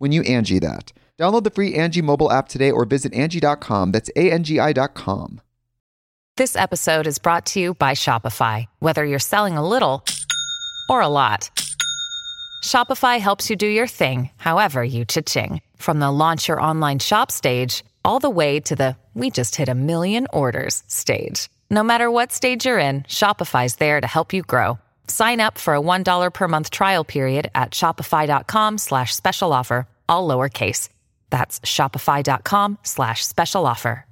[0.00, 0.92] when you Angi that.
[1.18, 3.92] Download the free Angi mobile app today or visit Angi.com.
[3.92, 5.40] That's A-N-G-I dot com.
[6.36, 8.64] This episode is brought to you by Shopify.
[8.78, 10.02] Whether you're selling a little
[10.88, 11.50] or a lot,
[12.64, 15.60] Shopify helps you do your thing, however you cha-ching.
[15.76, 19.68] From the launch your online shop stage, all the way to the we just hit
[19.68, 21.50] a million orders stage.
[21.68, 24.78] No matter what stage you're in, Shopify's there to help you grow.
[25.10, 30.28] Sign up for a $1 per month trial period at shopify.com slash special offer, all
[30.28, 30.88] lowercase.
[31.30, 34.06] That's shopify.com slash special offer.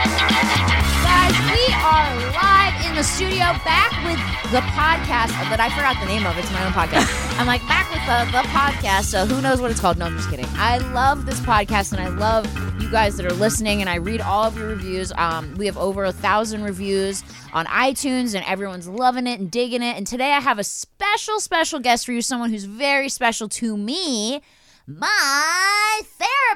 [0.00, 4.18] Guys, we are live in the studio, back with
[4.50, 6.36] the podcast that I forgot the name of.
[6.38, 7.06] It's my own podcast.
[7.38, 9.04] I'm like back with the, the podcast.
[9.04, 9.98] So who knows what it's called?
[9.98, 10.46] No, I'm just kidding.
[10.54, 12.46] I love this podcast, and I love
[12.90, 13.80] you guys that are listening.
[13.80, 15.12] And I read all of your reviews.
[15.16, 19.80] Um, we have over a thousand reviews on iTunes, and everyone's loving it and digging
[19.80, 19.96] it.
[19.96, 22.20] And today I have a special, special guest for you.
[22.20, 24.42] Someone who's very special to me
[24.88, 26.00] my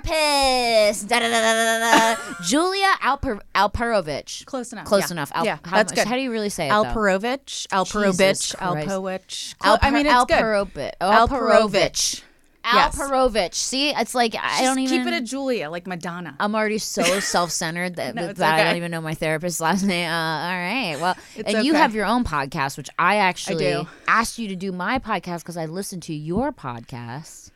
[0.02, 2.16] therapist, da, da, da.
[2.44, 4.44] Julia Alper- Alperovich.
[4.44, 4.86] Close enough.
[4.86, 5.12] Close yeah.
[5.12, 5.30] enough.
[5.36, 6.08] Al- yeah, how that's much- good.
[6.08, 6.72] How do you really say it?
[6.72, 8.56] Alperovich, Alperovich.
[8.56, 9.54] Alpowich.
[9.58, 10.34] Alper- I mean, it's good.
[10.34, 10.92] Alperovich.
[11.00, 12.22] Alperovich.
[12.64, 12.96] Yes.
[12.96, 13.54] Alperovich.
[13.54, 16.34] See, it's like I Just don't even keep it a Julia, like Madonna.
[16.40, 19.82] I'm already so self-centered that, No, that it's I don't even know my therapist's last
[19.84, 20.08] name.
[20.08, 23.86] Uh, all right, well, It's and you have your own podcast, which I actually do.
[24.08, 27.50] asked you to do my podcast because I listened to your podcast,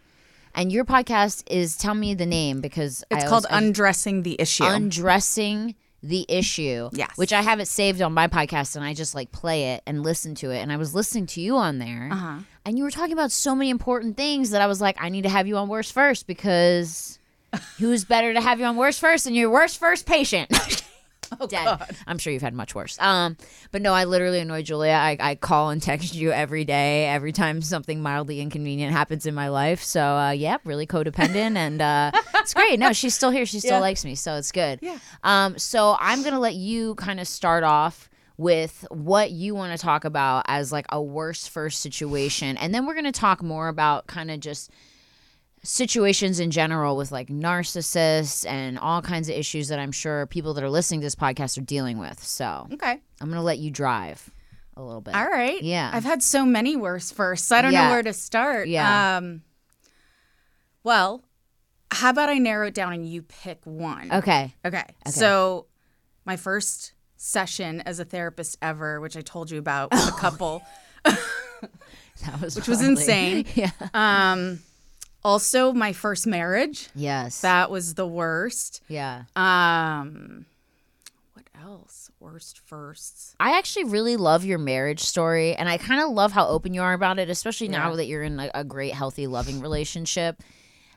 [0.55, 4.65] and your podcast is tell me the name because it's I called Undressing the Issue.
[4.65, 6.89] undressing the issue.
[6.93, 7.17] Yes.
[7.17, 10.03] which I have it saved on my podcast, and I just like play it and
[10.05, 10.59] listen to it.
[10.59, 12.39] And I was listening to you on there, Uh-huh.
[12.69, 15.23] And you were talking about so many important things that I was like, I need
[15.23, 17.19] to have you on worst first because.
[17.79, 20.51] Who's better to have you on worst first than your worst first patient?
[21.41, 21.78] oh, Dead.
[22.07, 22.99] I'm sure you've had much worse.
[23.01, 23.39] Um,
[23.73, 24.93] but no, I literally annoy Julia.
[24.93, 29.34] I, I call and text you every day, every time something mildly inconvenient happens in
[29.34, 29.83] my life.
[29.83, 32.78] So uh, yeah, really codependent, and uh, it's great.
[32.78, 33.47] No, she's still here.
[33.47, 33.81] She still Yeah.
[33.81, 34.78] likes me, so it's good.
[34.83, 34.99] Yeah.
[35.23, 39.84] Um, so I'm gonna let you kind of start off with what you want to
[39.84, 44.06] talk about as like a worst first situation, and then we're gonna talk more about
[44.06, 44.71] kind of just
[45.65, 50.54] situations in general with like narcissists and all kinds of issues that I'm sure people
[50.54, 52.22] that are listening to this podcast are dealing with.
[52.22, 53.00] So okay.
[53.21, 54.31] I'm gonna let you drive
[54.77, 55.16] a little bit.
[55.16, 55.60] All right.
[55.60, 55.91] Yeah.
[55.93, 57.50] I've had so many worse firsts.
[57.50, 57.84] I don't Yeah.
[57.87, 58.69] know where to start.
[58.69, 59.16] Yeah.
[59.16, 59.43] Um,
[60.84, 61.25] well,
[61.91, 64.12] how about I narrow it down and you pick one?
[64.12, 64.54] Okay.
[64.65, 64.84] Okay.
[65.09, 65.66] So,
[66.25, 70.62] my first session as a therapist ever, which I told you about, with a couple.
[72.25, 73.47] That was Which was insane.
[73.55, 73.71] yeah.
[73.95, 74.59] Um,
[75.25, 76.89] also, my first marriage.
[76.95, 77.42] Yes.
[77.42, 78.83] That was the worst.
[78.89, 79.22] yeah.
[79.37, 80.47] Um,
[81.34, 82.10] what else?
[82.19, 83.37] Worst firsts.
[83.39, 86.83] I actually really love your marriage story, and I kind of love how open you
[86.83, 87.97] are about it, especially now Yeah.
[87.97, 90.42] that you're in a, a great, healthy, loving relationship.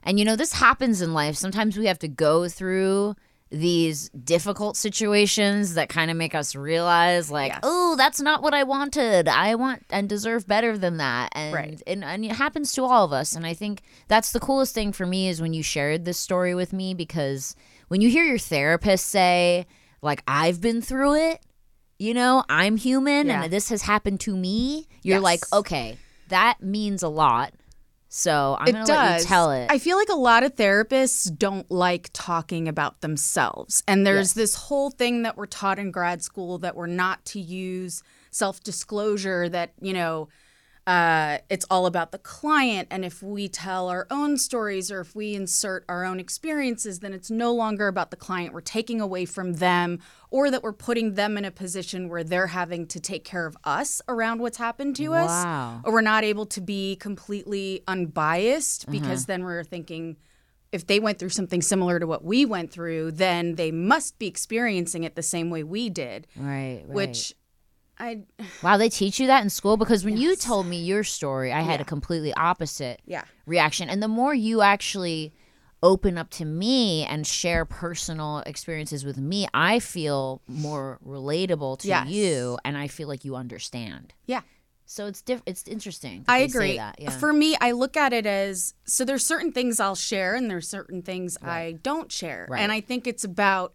[0.01, 1.35] And you know, this happens in life.
[1.35, 3.15] Sometimes we have to go through
[3.51, 7.59] these difficult situations that kind of make us realize, like, Yes.
[7.63, 9.27] oh, that's not what I wanted.
[9.27, 11.29] I want and deserve better than that.
[11.33, 11.81] And, Right.
[11.85, 13.35] and and it happens to all of us.
[13.35, 16.55] And I think that's the coolest thing for me is when you shared this story
[16.55, 17.55] with me because
[17.89, 19.65] when you hear your therapist say,
[20.01, 21.41] like, I've been through it,
[21.99, 23.43] you know, I'm human Yeah.
[23.43, 25.23] and this has happened to me, you're Yes.
[25.23, 25.97] like, okay,
[26.29, 27.53] that means a lot
[28.13, 28.97] So I'm it gonna does.
[28.97, 29.71] let you tell it.
[29.71, 33.81] I feel like a lot of therapists don't like talking about themselves.
[33.87, 34.33] And there's Yes.
[34.33, 38.61] this whole thing that we're taught in grad school that we're not to use self
[38.63, 40.27] disclosure, that, you know,
[40.87, 42.87] uh, it's all about the client.
[42.89, 47.13] And if we tell our own stories or if we insert our own experiences, then
[47.13, 48.53] it's no longer about the client.
[48.53, 49.99] We're taking away from them
[50.31, 53.55] or that we're putting them in a position where they're having to take care of
[53.63, 58.91] us around what's happened to us or we're not able to be completely unbiased Uh-huh.
[58.99, 60.17] because then we're thinking
[60.71, 64.25] if they went through something similar to what we went through, then they must be
[64.27, 66.27] experiencing it the same way we did.
[66.37, 66.87] right, right.
[66.87, 67.35] Which
[68.01, 68.23] I
[68.63, 71.61] wow, they teach you that in school because when you told me your story, I
[71.61, 73.23] had a completely opposite Yeah.
[73.45, 73.89] reaction.
[73.89, 75.33] And the more you actually
[75.83, 81.87] open up to me and share personal experiences with me, I feel more relatable to
[81.87, 82.07] Yes.
[82.09, 84.13] you, and I feel like you understand.
[84.25, 84.41] yeah.
[84.85, 86.23] So it's diff- It's interesting.
[86.27, 86.77] that I they say agree.
[86.77, 86.95] That.
[86.99, 87.09] Yeah.
[87.11, 90.67] For me, I look at it as so there's certain things I'll share and there's
[90.67, 92.49] certain things I don't share.
[92.53, 93.73] And I think it's about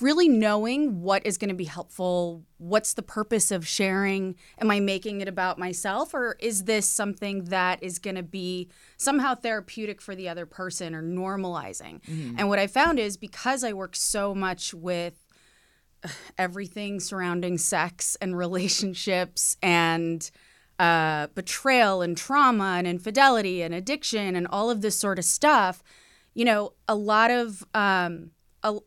[0.00, 2.44] really knowing what is going to be helpful.
[2.58, 4.36] What's the purpose of sharing?
[4.58, 8.68] Am I making it about myself or is this something that is going to be
[8.98, 12.00] somehow therapeutic for the other person or normalizing?
[12.02, 12.36] Mm-hmm.
[12.38, 15.26] And what I found is because I work so much with
[16.38, 20.30] everything surrounding sex and relationships and
[20.78, 25.82] uh, betrayal and trauma and infidelity and addiction and all of this sort of stuff,
[26.32, 28.30] you know, a lot of um,
[28.62, 28.78] a,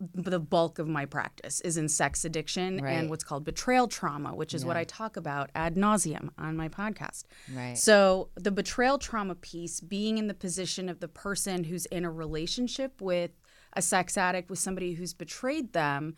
[0.00, 2.92] the bulk of my practice is in sex addiction Right.
[2.92, 6.68] and what's called betrayal trauma, which is what I talk about ad nauseum on my
[6.68, 7.24] podcast.
[7.54, 7.76] right.
[7.76, 12.10] So, the betrayal trauma piece, being in the position of the person who's in a
[12.10, 13.32] relationship with
[13.74, 16.14] a sex addict, with somebody who's betrayed them,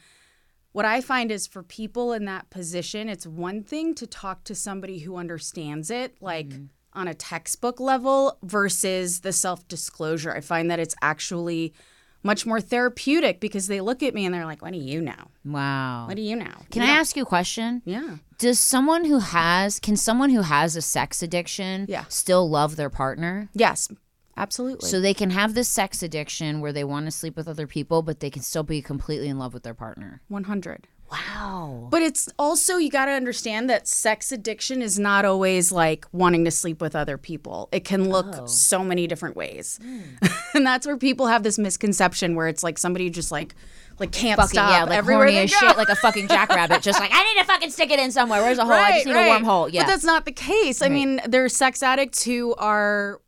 [0.72, 4.54] what I find is for people in that position, it's one thing to talk to
[4.54, 6.64] somebody who understands it, like mm-hmm.
[6.94, 10.32] on a textbook level, versus the self disclosure.
[10.32, 11.74] I find that it's actually
[12.22, 15.30] much more therapeutic because they look at me and they're like, What do you know?
[15.44, 16.06] wow.
[16.06, 16.52] What do you know?
[16.70, 17.00] Can You I know?
[17.00, 17.82] ask you a question?
[17.84, 18.16] Yeah.
[18.38, 22.04] Does someone who has can someone who has a sex addiction Yeah.
[22.08, 23.48] still love their partner?
[23.54, 23.88] Yes,
[24.36, 24.88] absolutely.
[24.88, 28.02] So they can have this sex addiction where they want to sleep with other people,
[28.02, 30.22] but they can still be completely in love with their partner.
[30.28, 30.88] 100.
[31.12, 31.88] Wow.
[31.90, 36.44] But it's also you got to understand that sex addiction is not always like wanting
[36.46, 37.68] to sleep with other people.
[37.70, 38.46] It can look Oh.
[38.46, 39.78] so many different ways.
[39.82, 40.00] Hmm.
[40.54, 43.54] and that's where people have this misconception where it's like somebody just like
[43.98, 46.80] like can't Fucking stop yeah, like everywhere horny as shit, like a fucking jackrabbit.
[46.82, 48.40] Just like I need to fucking stick it in somewhere.
[48.42, 48.72] Where's a hole?
[48.72, 49.70] I just need a wormhole.
[49.70, 49.82] Yeah.
[49.82, 50.80] But that's not the case.
[50.80, 53.20] I mean, there are sex addicts who are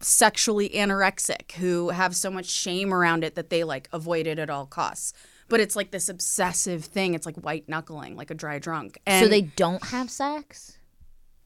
[0.00, 4.48] sexually anorexic who have so much shame around it that they like avoid it at
[4.50, 5.12] all costs.
[5.48, 7.14] But it's like this obsessive thing.
[7.14, 8.98] It's like white knuckling, like a dry drunk.
[9.06, 10.78] And so they don't have sex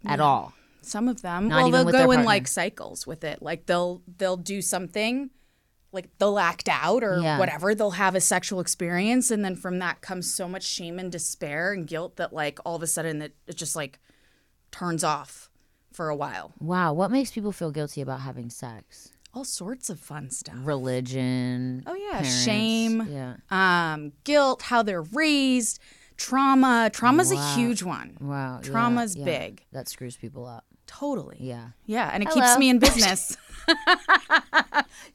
[0.07, 0.55] at all.
[0.81, 3.43] some of them, Not well, even they'll go in like cycles with it.
[3.43, 5.29] Like they'll they'll do something,
[5.93, 7.39] like they'll act out or Yeah.
[7.39, 7.75] whatever.
[7.75, 11.73] They'll have a sexual experience, and then from that comes so much shame and despair
[11.73, 13.99] and guilt that like all of a sudden it, it just like
[14.71, 15.51] turns off
[15.93, 16.53] for a while.
[16.59, 16.95] Wow.
[16.95, 19.13] What makes people feel guilty about having sex?
[19.33, 20.57] All sorts of fun stuff.
[20.59, 21.85] Religion.
[21.87, 22.43] Oh yeah, parents.
[22.45, 23.37] shame, Yeah.
[23.51, 25.79] um, guilt, how they're raised,
[26.17, 26.91] trauma.
[26.93, 28.17] Trauma's a huge one.
[28.21, 28.61] Wow.
[28.63, 29.25] yeah, Trauma's yeah.
[29.25, 29.65] big.
[29.73, 30.65] That screws people up.
[30.91, 31.37] Totally.
[31.39, 31.69] Yeah.
[31.87, 32.45] Yeah, and it Hello.
[32.45, 33.37] keeps me in business.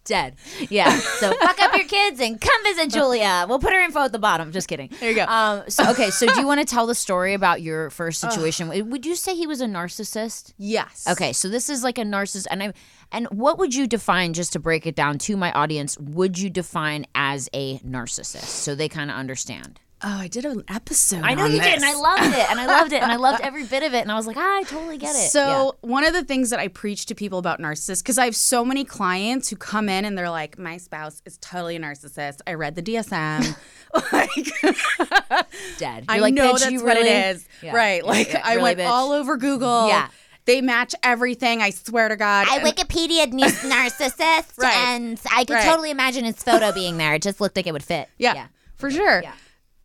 [0.06, 0.36] Dead.
[0.70, 0.90] Yeah.
[0.98, 3.46] So fuck up your kids and come visit Julia.
[3.50, 4.52] We'll put her info at the bottom.
[4.54, 4.90] Just kidding.
[5.00, 5.26] There you go.
[5.26, 6.10] Um, so okay.
[6.12, 8.90] So do you want to tell the story about your first situation?
[8.90, 10.54] Would you say he was a narcissist?
[10.58, 11.06] yes.
[11.10, 12.74] Okay, so this is like a narcissist, and I,
[13.12, 15.98] and what would you define just to break it down to my audience?
[16.00, 19.82] Would you define as a narcissist so they kind of understand?
[20.08, 21.24] Oh, I did an episode.
[21.24, 23.42] I know you did, and I loved it, and I loved it, and I loved
[23.44, 25.32] every bit of it, and I was like, ah, I totally get it.
[25.32, 28.36] So one of the things that I preach to people about narcissists, because I have
[28.36, 32.42] so many clients who come in and they're like, "My spouse is totally a narcissist.
[32.46, 33.58] I read the DSM.
[34.14, 35.48] like,
[35.80, 36.06] dead.
[36.08, 37.48] I You're like, know that's you what really-" it is.
[37.64, 38.06] Yeah, Right?
[38.06, 38.88] Like yeah, I went bitch.
[38.88, 39.88] all over Google.
[39.88, 40.10] Yeah.
[40.46, 41.64] They match everything.
[41.64, 42.46] I swear to God.
[42.48, 44.76] I And- Wikipedia narcissist, Right.
[44.76, 45.66] and I could Right.
[45.66, 47.16] totally imagine his photo being there.
[47.16, 48.08] It just looked like it would fit.
[48.20, 49.24] Yeah, for sure.
[49.24, 49.32] Yeah.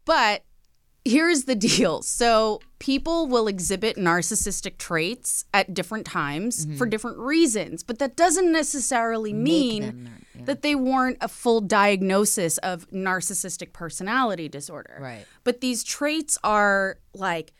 [0.04, 0.44] But
[1.04, 2.02] here's the deal.
[2.02, 6.76] So people will exhibit narcissistic traits at different times mm-hmm.
[6.76, 10.44] for different reasons, but that doesn't necessarily mean them nar- yeah.
[10.46, 14.98] that they warrant a full diagnosis of narcissistic personality disorder.
[15.00, 15.26] Right.
[15.44, 17.52] But these traits are like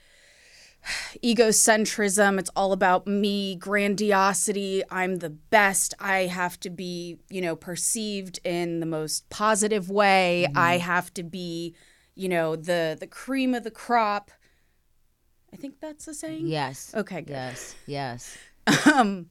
[1.22, 7.54] egocentrism it's all about me grandiosity i'm the best i have to be you know
[7.54, 10.58] perceived in the most positive way mm-hmm.
[10.58, 11.74] i have to be
[12.14, 14.30] you know the the cream of the crop
[15.52, 16.92] i think that's the saying Yes.
[16.94, 17.74] okay good Yes.
[17.86, 18.38] Yes.
[18.92, 19.26] um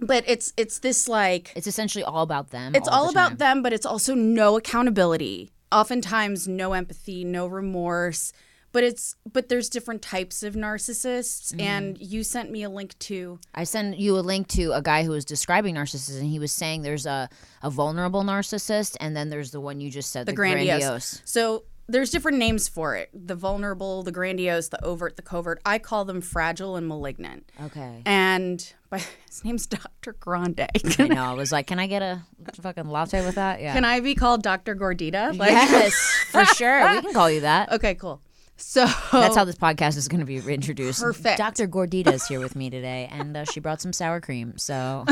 [0.00, 2.74] but it's it's this like It's essentially all about them.
[2.74, 5.52] it's all the about them, but it's also no accountability.
[5.70, 8.32] Oftentimes, no empathy, no remorse.
[8.72, 11.60] But it's but there's different types of narcissists, Mm-hmm.
[11.60, 15.04] and you sent me a link to I sent you a link to a guy
[15.04, 16.20] who was describing narcissism.
[16.20, 17.28] and He was saying there's a,
[17.62, 21.22] a vulnerable narcissist, and then there's the one you just said, the, the, grandiose.
[21.24, 25.60] So there's different names for it: the vulnerable, the grandiose, the overt, the covert.
[25.64, 27.50] I call them fragile and malignant.
[27.62, 28.02] Okay.
[28.04, 30.12] And by, his name's Dr.
[30.12, 30.68] Grande.
[30.98, 31.24] I know.
[31.24, 32.22] I was like, can I get a
[32.60, 33.60] fucking latte with that?
[33.60, 33.72] Yeah.
[33.72, 34.76] Can I be called Dr.
[34.76, 35.36] Gordita?
[35.36, 35.94] Like, yes,
[36.30, 36.92] for sure.
[36.92, 37.72] We can call you that.
[37.72, 38.20] Okay, cool.
[38.56, 41.00] So That's how this podcast is going to be introduced.
[41.00, 41.36] Perfect.
[41.38, 41.66] Dr.
[41.66, 44.56] Gordita is here with me today, and uh, she brought some sour cream.
[44.56, 45.04] So,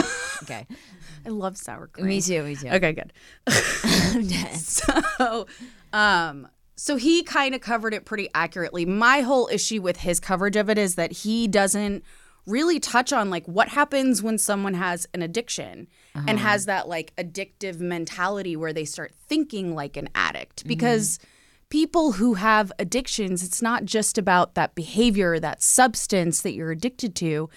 [0.45, 0.67] okay.
[1.27, 2.07] I love sour cream.
[2.07, 2.45] Me too.
[2.45, 2.69] Me too.
[2.69, 3.13] Okay, good.
[4.57, 5.47] so,
[5.93, 6.49] um,
[6.83, 8.87] so he kind of covered it pretty accurately.
[8.87, 12.03] My whole issue with his coverage of it is that he doesn't
[12.47, 16.49] really touch on like what happens when someone has an addiction and uh-huh.
[16.49, 20.61] has that like addictive mentality where they start thinking like an addict.
[20.61, 20.69] Mm-hmm.
[20.69, 21.19] Because
[21.69, 27.15] people who have addictions it's not just about that behavior that substance that you're addicted
[27.17, 27.51] to.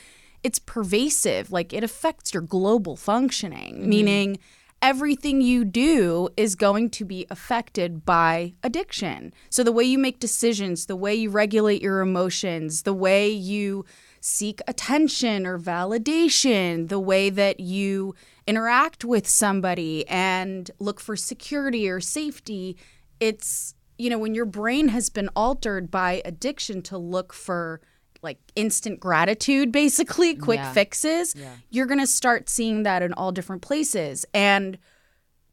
[0.43, 3.75] It's pervasive like it affects your global functioning.
[3.75, 3.89] Mm-hmm.
[3.89, 4.37] Meaning
[4.83, 9.33] everything you do is going to be affected by addiction.
[9.49, 13.85] So the way you make decisions, the way you regulate your emotions, the way you
[14.19, 18.13] seek attention or validation, the way that you
[18.45, 22.75] interact with somebody and look for security or safety,
[23.21, 27.79] it's you know when your brain has been altered by addiction to look for
[28.23, 30.73] like instant gratitude basically quick Yeah.
[30.73, 31.35] fixes
[31.69, 34.25] you're going to start seeing that in all different places.
[34.33, 34.77] And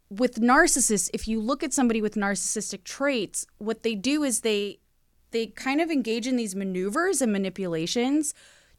[0.08, 4.78] with narcissists if you look at somebody with narcissistic traits what they do is they
[5.30, 8.34] they kind of engage in these maneuvers and manipulations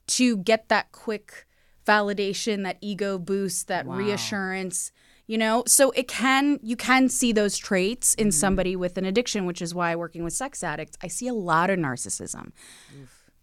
[0.07, 1.45] to get that quick
[1.85, 4.91] validation that ego boost that reassurance
[5.27, 5.63] you know?
[5.65, 8.31] So it can you can see those traits in mm-hmm.
[8.31, 11.69] somebody with an addiction which is why working with sex addicts i see a lot
[11.69, 12.51] of narcissism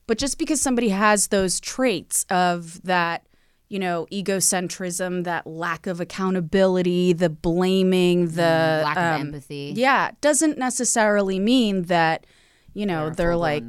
[0.09, 3.27] but just because somebody has those traits of that,
[3.69, 9.75] you know, egocentrism, that lack of accountability, the blaming, the Lack of um, empathy.
[9.77, 12.27] yeah, doesn't necessarily mean that,
[12.73, 13.65] you know, They're they're, like.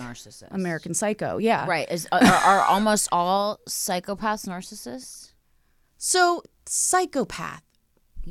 [0.49, 1.37] American Psycho.
[1.37, 1.65] Yeah.
[1.67, 1.91] Right.
[1.91, 5.33] Is, are, are almost all psychopaths narcissists?
[5.97, 7.63] So psychopath.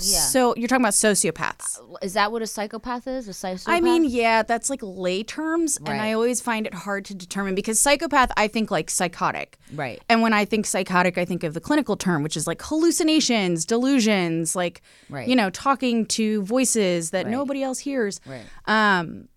[0.02, 0.20] Yeah.
[0.20, 1.78] So you're talking about sociopaths.
[2.02, 3.28] Is that what a psychopath is?
[3.28, 3.68] A psychopath?
[3.74, 7.54] I mean, yeah, that's like lay terms, and I always find it hard to determine
[7.54, 9.58] because psychopath, I think like psychotic.
[9.74, 10.02] Right.
[10.08, 13.64] And when I think psychotic, I think of the clinical term, which is like hallucinations,
[13.64, 15.28] delusions, like, Right.
[15.28, 18.20] you know, talking to voices that nobody else hears.
[18.26, 18.44] Right.
[18.66, 19.28] Um,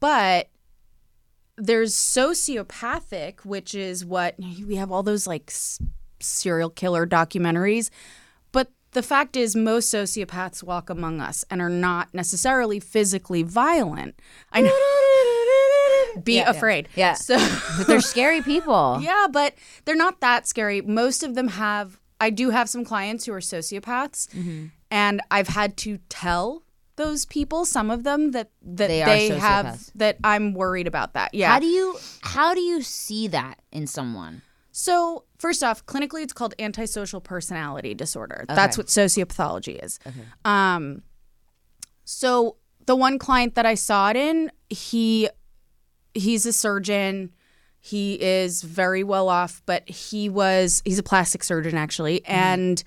[0.00, 0.48] but
[1.58, 5.52] there's sociopathic, which is what we have all those like
[6.20, 7.90] serial killer documentaries.
[8.96, 14.18] The fact is, most sociopaths walk among us and are not necessarily physically violent.
[14.50, 16.22] I know.
[16.24, 16.88] Be afraid.
[16.96, 17.12] Yeah.
[17.12, 17.36] So.
[17.76, 18.98] But they're scary people.
[19.02, 19.52] Yeah, but
[19.84, 20.80] they're not that scary.
[20.80, 22.00] Most of them have.
[22.18, 24.66] I do have some clients who are sociopaths, Mm-hmm.
[24.90, 26.62] and I've had to tell
[26.96, 31.34] those people, some of them, that that They they, have that I'm worried about that.
[31.34, 31.52] Yeah.
[31.52, 34.40] How do you how do you see that in someone?
[34.72, 38.44] so first off, clinically, it's called antisocial personality disorder.
[38.48, 39.98] That's what sociopathology is.
[40.44, 41.02] Um,
[42.04, 45.28] so the one client that I saw it in, he
[46.14, 47.32] he's a surgeon.
[47.78, 52.82] He is very well off, but he was he's a plastic surgeon actually, and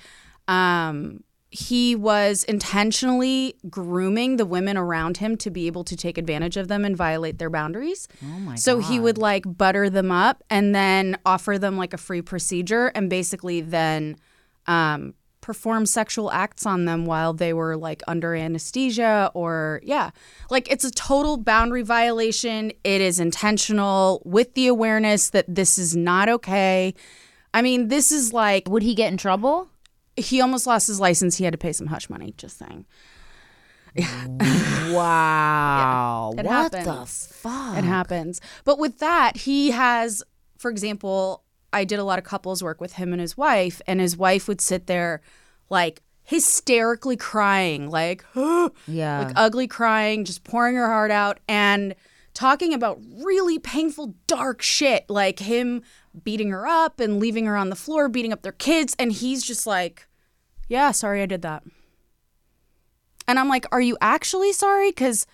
[0.48, 6.58] um, he was intentionally grooming the women around him to be able to take advantage
[6.58, 8.08] of them and violate their boundaries.
[8.24, 11.98] Oh my So he would like butter them up and then offer them like a
[11.98, 14.18] free procedure and basically then
[14.68, 20.12] um, perform sexual acts on them while they were like under anesthesia or yeah.
[20.51, 22.72] Like it's a total boundary violation.
[22.84, 26.94] It is intentional with the awareness that this is not okay.
[27.56, 29.68] I mean, this is like Would he get in trouble?
[30.19, 31.38] He almost lost his license.
[31.38, 32.85] He had to pay some hush money, just saying.
[34.91, 36.33] Wow.
[36.38, 37.77] it what the fuck?
[37.77, 38.41] It happens.
[38.63, 40.23] But with that, he has,
[40.57, 43.99] for example, I did a lot of couples work with him and his wife, and
[43.99, 45.21] his wife would sit there
[45.69, 49.23] like hysterically crying, like, Yeah.
[49.25, 51.95] like ugly crying, just pouring her heart out and
[52.33, 55.81] talking about really painful, dark shit, like him
[56.23, 58.95] beating her up and leaving her on the floor, beating up their kids.
[58.99, 60.07] And he's just like,
[60.69, 61.63] yeah, sorry I did that.
[63.27, 64.89] And I'm like, are you actually sorry?
[64.89, 65.27] Because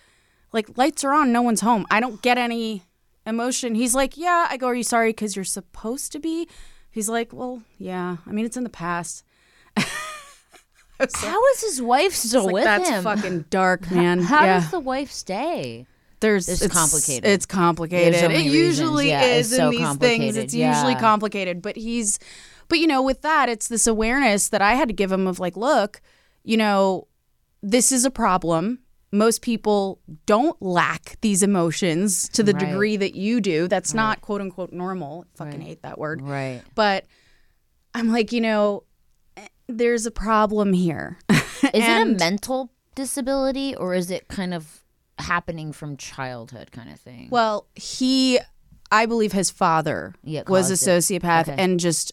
[0.52, 1.86] like lights are on, no one's home.
[1.90, 2.82] I don't get any
[3.24, 3.74] emotion.
[3.74, 4.48] He's like, yeah.
[4.50, 6.48] I go, are you sorry because you're supposed to be?
[6.90, 8.16] He's like, well, yeah.
[8.26, 9.22] I mean, it's in the past.
[9.76, 13.04] How is his wife still Like, with that's him?
[13.04, 14.20] fucking dark, man.
[14.20, 14.60] How yeah.
[14.60, 15.86] does the wife stay?
[16.20, 17.28] There's It's complicated.
[17.28, 18.18] It's complicated.
[18.20, 19.22] So it usually reasons.
[19.22, 20.36] Yeah, is it's so in these things.
[20.36, 21.60] It's usually complicated.
[21.60, 22.18] But he's,
[22.68, 25.38] but you know, with that, it's this awareness that I had to give him of
[25.38, 26.00] like, look,
[26.44, 27.06] you know,
[27.62, 28.80] this is a problem.
[29.12, 32.66] Most people don't lack these emotions to the Right.
[32.66, 33.68] degree that you do.
[33.68, 35.26] That's not quote unquote normal.
[35.34, 36.20] I fucking hate that word.
[36.22, 36.62] Right.
[36.74, 37.06] But
[37.94, 38.82] I'm like, you know,
[39.68, 41.18] there's a problem here.
[41.30, 41.40] Is
[41.72, 44.82] it a mental disability or is it kind of
[45.18, 47.28] happening from childhood kind of thing?
[47.30, 48.38] Well, he,
[48.90, 51.56] I believe his father Yeah, was a sociopath Okay.
[51.58, 52.12] and just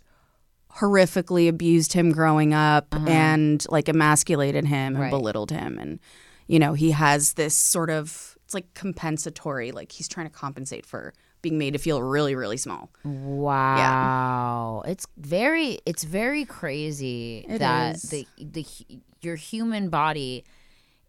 [0.80, 5.04] horrifically abused him growing up and like emasculated him and Uh-huh.
[5.04, 5.10] Right.
[5.12, 5.78] belittled him.
[5.80, 6.00] And,
[6.48, 10.86] you know, he has this sort of, it's like compensatory, like he's trying to compensate
[10.86, 12.90] for being made to feel really, really small.
[13.64, 14.84] Wow.
[14.86, 18.04] It's very it's very crazy It that is.
[18.04, 18.66] the the
[19.22, 20.44] your human body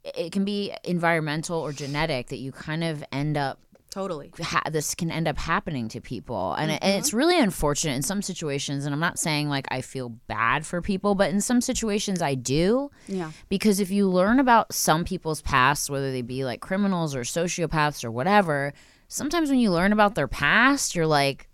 [0.04, 3.59] it can be environmental or genetic that you kind of end up
[3.95, 4.33] Totally.
[4.43, 7.17] ha- this can end up happening to people and, it, and it's Mm-hmm.
[7.17, 11.15] really unfortunate in some situations and i'm not saying like i feel bad for people
[11.15, 13.31] but in some situations i do Yeah.
[13.49, 18.05] because if you learn about some people's past whether they be like criminals or sociopaths
[18.05, 18.73] or whatever
[19.07, 21.49] sometimes when you learn about their past you're like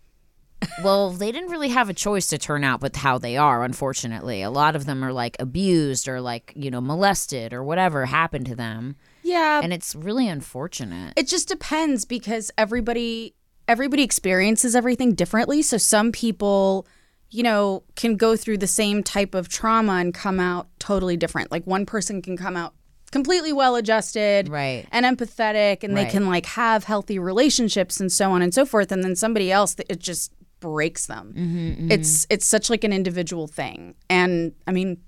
[0.85, 4.43] well they didn't really have a choice to turn out with how they are unfortunately
[4.43, 8.47] a lot of them are like abused or like you know molested or whatever happened
[8.47, 8.95] to them
[9.31, 9.61] Yeah.
[9.63, 13.35] and it's really unfortunate It just depends because everybody
[13.69, 15.63] everybody experiences everything differently.
[15.63, 16.87] So some people,
[17.31, 21.53] you know, can go through the same type of trauma and come out totally different.
[21.53, 22.75] Like one person can come out
[23.13, 24.87] completely well adjusted Right.
[24.93, 26.13] and empathetic and they Right.
[26.13, 29.77] can like have healthy relationships and so on and so forth and then somebody else
[29.89, 31.33] it just breaks them.
[31.37, 33.95] Mm-hmm, It's it's such like an individual thing.
[34.09, 34.99] And I mean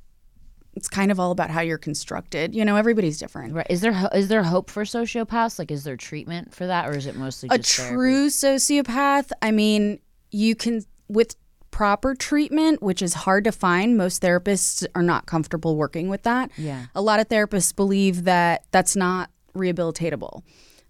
[0.75, 2.55] it's kind of all about how you're constructed.
[2.55, 3.53] You know, everybody's different.
[3.55, 3.67] Right.
[3.69, 5.59] Is there ho- is there hope for sociopaths?
[5.59, 7.95] Like, is there treatment for that, or is it mostly a just therapy?
[7.95, 9.99] true sociopath i mean
[10.31, 11.37] you can with
[11.71, 16.51] proper treatment which is hard to find most therapists are not comfortable working with that
[16.57, 16.87] Yeah.
[16.95, 20.43] a lot of therapists believe that that's not rehabilitatable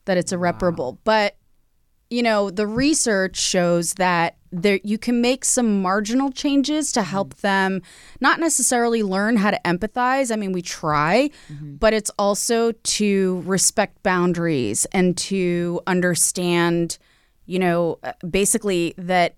[0.06, 1.36] that it's irreparable but
[2.12, 7.34] you know the research shows that there you can make some marginal changes to help
[7.36, 7.80] them
[8.20, 10.30] not necessarily learn how to empathize.
[10.30, 11.30] I mean we try
[11.80, 16.98] but it's also to respect boundaries and to understand
[17.46, 19.36] you know uh, basically that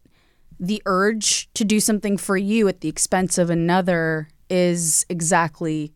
[0.58, 5.92] the urge to do something for you at the expense of another is exactly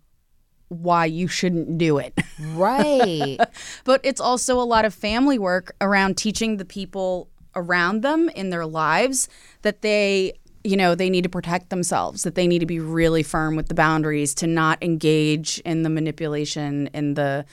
[0.69, 2.19] why you shouldn't do it.
[2.53, 3.39] Right.
[3.85, 8.51] but it's also a lot of family work around teaching the people around them in
[8.51, 9.29] their lives
[9.63, 10.33] that they
[10.65, 13.69] you know they need to protect themselves that they need to be really firm with
[13.69, 17.45] the boundaries to not engage in the manipulation and the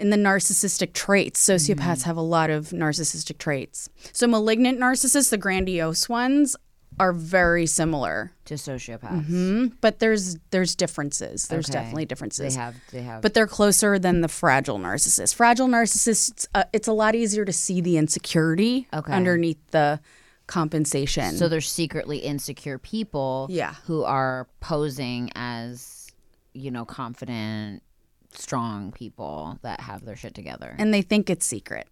[0.00, 1.46] in the narcissistic traits.
[1.46, 2.08] Sociopaths mm-hmm.
[2.08, 3.90] have a lot of narcissistic traits.
[4.12, 6.56] So malignant narcissists the grandiose ones
[7.00, 9.26] are very similar to sociopaths.
[9.26, 9.66] Hmm?
[9.80, 11.78] but there's there's differences there's Okay.
[11.78, 12.74] definitely They differences have.
[12.92, 13.22] They have.
[13.22, 15.34] but they're closer than the fragile narcissist.
[15.34, 19.12] Fragile narcissists, uh, it's a lot easier to see the insecurity Okay.
[19.12, 20.00] underneath the
[20.46, 21.36] compensation.
[21.36, 23.46] so they're secretly insecure people.
[23.50, 23.74] Yeah.
[23.86, 26.08] Who are posing as,
[26.52, 27.82] you know, confident,
[28.32, 30.74] strong people that have their shit together.
[30.78, 31.88] and they think it's secret,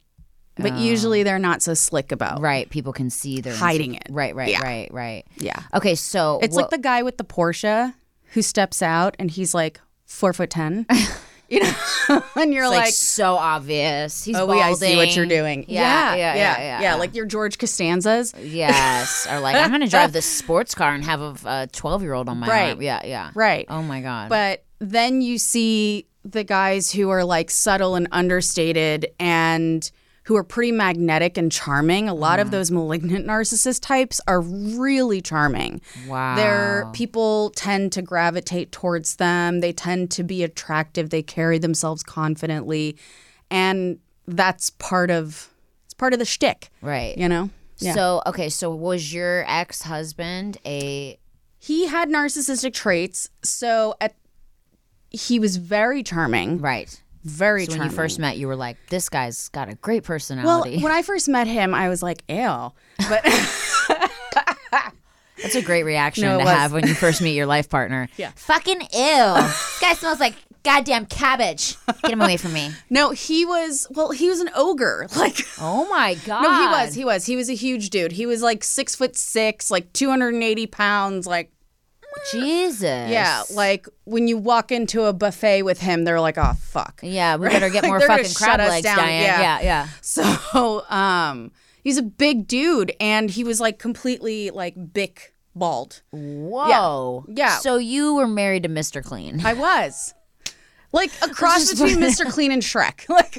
[0.59, 0.77] but oh.
[0.79, 2.40] usually they're not so slick about.
[2.40, 2.68] right.
[2.71, 4.07] People can see they're Hiding inse- it.
[4.11, 4.35] Right.
[4.35, 4.51] Right.
[4.51, 4.62] Yeah.
[4.62, 4.92] Right.
[4.92, 5.25] Right.
[5.37, 5.94] Yeah, Okay.
[5.94, 7.94] So it's like the guy with the Porsche
[8.33, 10.87] who steps out and he's like four foot ten.
[11.49, 11.73] you know,
[12.37, 12.94] and you're It's like, like.
[12.94, 14.23] so obvious.
[14.25, 15.62] He's Oh, we, I see what you're balding.
[15.62, 15.64] doing.
[15.68, 16.94] Yeah, yeah, yeah, yeah.
[16.97, 18.35] Like your George Costanzas.
[18.38, 22.29] Yes, or like I'm gonna drive this sports car and have a twelve year old
[22.29, 22.71] on my Right.
[22.73, 22.83] arm.
[22.83, 23.31] Yeah, yeah.
[23.35, 23.64] Right.
[23.71, 24.29] Oh my god.
[24.29, 29.90] But then you see the guys who are like subtle and understated and
[30.29, 32.09] who are pretty magnetic and charming.
[32.09, 32.47] A lot Mm-hmm.
[32.47, 35.81] of those malignant narcissist types are really charming.
[36.07, 36.37] wow.
[36.37, 39.61] Their people tend to gravitate towards them.
[39.61, 41.09] They tend to be attractive.
[41.11, 42.97] They carry themselves confidently,
[43.51, 45.49] and that's part of
[45.87, 46.69] it's part of the shtick.
[46.83, 47.17] right.
[47.17, 47.49] You know.
[47.79, 47.95] Yeah.
[47.95, 51.19] So okay, so was your ex husband a
[51.59, 53.31] he had narcissistic traits.
[53.43, 54.14] So at
[55.11, 56.59] he was very charming.
[56.61, 57.03] right?
[57.25, 60.47] Very So when you first met, you were like, "This guy's got a great personality."
[60.47, 62.73] Well, personality." when I first met him, I was like, ew.
[63.09, 63.25] But
[65.43, 66.53] That's a great reaction No, to was.
[66.53, 68.09] have when you first meet your life partner.
[68.17, 68.33] Yeah.
[68.35, 68.89] Fucking ew.
[68.91, 71.77] this guy smells like goddamn cabbage.
[72.03, 72.73] Get him away from me.
[72.91, 75.07] no, he was, well, he was an ogre.
[75.17, 76.43] Like, Oh my god.
[76.43, 78.11] no, he was, he was, he was a huge dude.
[78.13, 81.53] He was like six foot six, like 280 pounds, like,
[82.33, 83.11] Jesus.
[83.11, 87.37] Yeah, like when you walk into a buffet with him, they're like, "Oh fuck." Yeah,
[87.37, 88.97] we better get Like, more fucking crab legs, down.
[88.99, 89.23] Diane.
[89.23, 89.41] Yeah.
[89.41, 89.89] Yeah, yeah.
[90.03, 91.53] So, um,
[91.83, 96.03] he's a big dude, and he was like completely like bick bald.
[96.11, 97.25] Whoa.
[97.29, 97.59] Yeah.
[97.59, 99.03] So you were married to Mr.
[99.03, 99.45] Clean.
[99.45, 100.15] I was.
[100.93, 101.99] Like a cross between.
[101.99, 102.31] Mr.
[102.31, 103.09] Clean and Shrek.
[103.09, 103.39] Like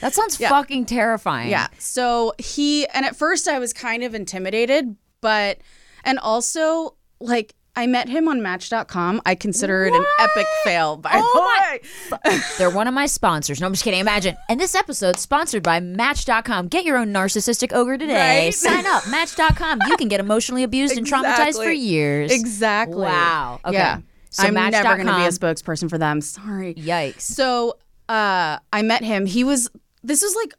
[0.00, 1.50] That sounds fucking terrifying.
[1.50, 1.68] Yeah.
[1.78, 5.58] So he and at first I was kind of intimidated, but
[6.04, 9.22] and also like I met him on Match.com.
[9.24, 10.96] I consider it an epic fail.
[10.96, 11.80] By Oh
[12.12, 13.60] the way, They're one of my sponsors.
[13.60, 14.00] No, I'm just kidding.
[14.00, 14.36] Imagine.
[14.48, 16.68] And this episode sponsored by Match.com.
[16.68, 18.44] Get your own narcissistic ogre today.
[18.46, 18.54] Right?
[18.54, 19.08] Sign up.
[19.08, 19.80] Match.com.
[19.88, 21.76] You can get emotionally abused and traumatized for Exactly.
[21.76, 22.32] years.
[22.32, 22.96] exactly.
[23.02, 23.60] Wow.
[23.64, 23.76] Okay.
[23.76, 24.00] Yeah.
[24.30, 26.20] So I'm never going to be a spokesperson for them.
[26.20, 26.74] Sorry.
[26.74, 27.22] Yikes.
[27.22, 27.78] So
[28.08, 29.26] uh, I met him.
[29.26, 29.70] He was.
[30.02, 30.54] This was like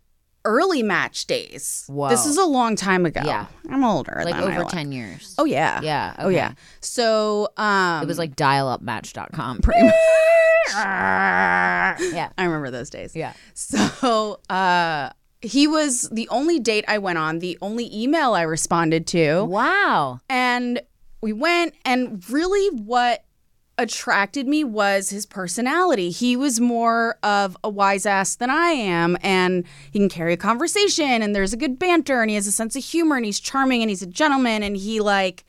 [0.45, 1.83] early match days.
[1.87, 2.09] Whoa.
[2.09, 3.21] This is a long time ago.
[3.23, 3.45] Yeah.
[3.69, 4.21] I'm older.
[4.25, 5.35] Like than I over 10 years.
[5.37, 5.81] Oh yeah.
[5.81, 6.53] Yeah, Oh yeah.
[6.79, 9.59] So um, It was like dial up match.com.
[9.61, 9.93] pretty much.
[10.73, 12.29] Yeah.
[12.37, 13.15] I remember those days.
[13.15, 13.33] Yeah.
[13.53, 15.09] So uh,
[15.41, 19.43] he was the only date I went on, the only email I responded to.
[19.45, 20.19] Wow.
[20.29, 20.81] And
[21.21, 23.23] we went, and really what
[23.81, 26.09] attracted me was his personality.
[26.11, 30.37] He was more of a wise ass than I am, and he can carry a
[30.37, 33.39] conversation, and there's a good banter, and he has a sense of humor, and he's
[33.39, 35.43] charming, and he's a gentleman, and he, like,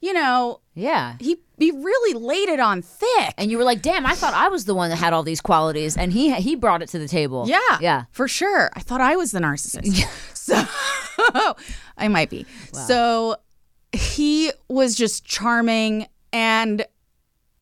[0.00, 1.16] you know, Yeah.
[1.20, 3.32] he, he really laid it on thick.
[3.38, 5.40] And you were like, "Damn, I thought I was the one that had all these
[5.40, 7.46] qualities," and he he brought it to the table.
[7.48, 7.78] Yeah.
[7.80, 8.04] yeah.
[8.12, 8.68] For sure.
[8.74, 10.04] I thought I was the narcissist.
[10.34, 10.62] so
[11.96, 12.44] I might be.
[12.72, 13.36] So
[13.92, 16.84] he was just charming and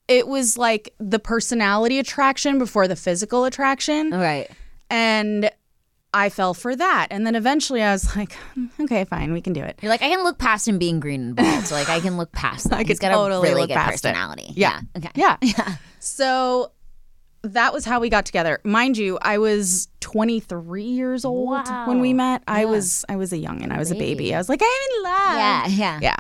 [0.09, 4.11] it was like the personality attraction before the physical attraction.
[4.11, 4.51] Right.
[4.91, 5.51] And
[6.13, 7.09] I fell for that.
[7.11, 9.79] And then eventually I was like, "Hmm, okay, fine, we can do it.
[9.83, 11.65] You're like, I can look past him being green and bald.
[11.65, 12.81] So like, I can look past that.
[12.81, 14.09] I He's got totally a really look good past it.
[14.09, 14.53] personality.
[14.55, 14.81] Yeah.
[14.97, 15.11] Okay.
[15.15, 15.37] Yeah.
[15.43, 15.77] Yeah.
[16.01, 16.71] So
[17.43, 18.61] that was how we got together.
[18.65, 22.17] Mind you, I was 23 years old when we Wow.
[22.17, 22.43] met.
[22.47, 22.67] I Yeah.
[22.67, 23.71] was I was a youngin.
[23.73, 24.15] I was a Baby.
[24.25, 24.35] baby.
[24.35, 25.37] I was like, I'm in love.
[25.37, 25.67] Yeah.
[25.69, 25.99] Yeah.
[26.03, 26.17] Yeah.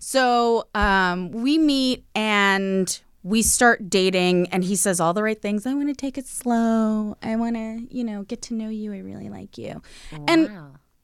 [0.00, 5.66] So um, we meet and we start dating, and he says all the right things.
[5.66, 7.16] I want to take it slow.
[7.22, 8.92] I want to, you know, get to know you.
[8.92, 9.82] I really like you.
[10.26, 10.50] And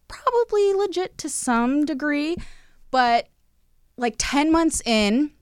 [0.09, 2.37] probably legit to some degree,
[2.91, 3.29] but
[3.97, 5.33] like 10 months in,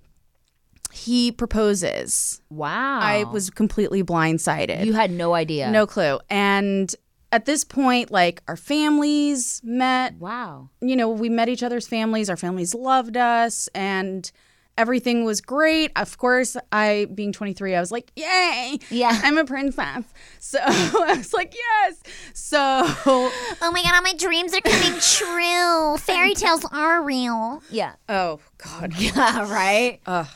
[0.92, 2.40] he proposes.
[2.50, 3.00] Wow.
[3.00, 4.84] I was completely blindsided.
[4.84, 5.70] You had no idea.
[5.70, 6.20] no clue.
[6.30, 6.94] And
[7.32, 10.70] at this point, like our families met Wow.
[10.80, 12.30] you know, we met each other's families.
[12.30, 14.30] Our families loved us, and
[14.76, 15.92] everything was great.
[15.96, 19.18] Of course, I, being 23, I was like, yay, Yeah.
[19.22, 20.04] I'm a princess.
[20.40, 22.02] So I was like, yes.
[22.34, 25.96] So Oh my god, all my dreams are coming true.
[26.04, 27.62] Fairy tales are real.
[27.70, 27.94] Yeah.
[28.08, 29.50] oh god, Yeah.
[29.52, 30.00] Right.
[30.06, 30.26] Ugh.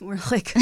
[0.00, 0.52] we're like,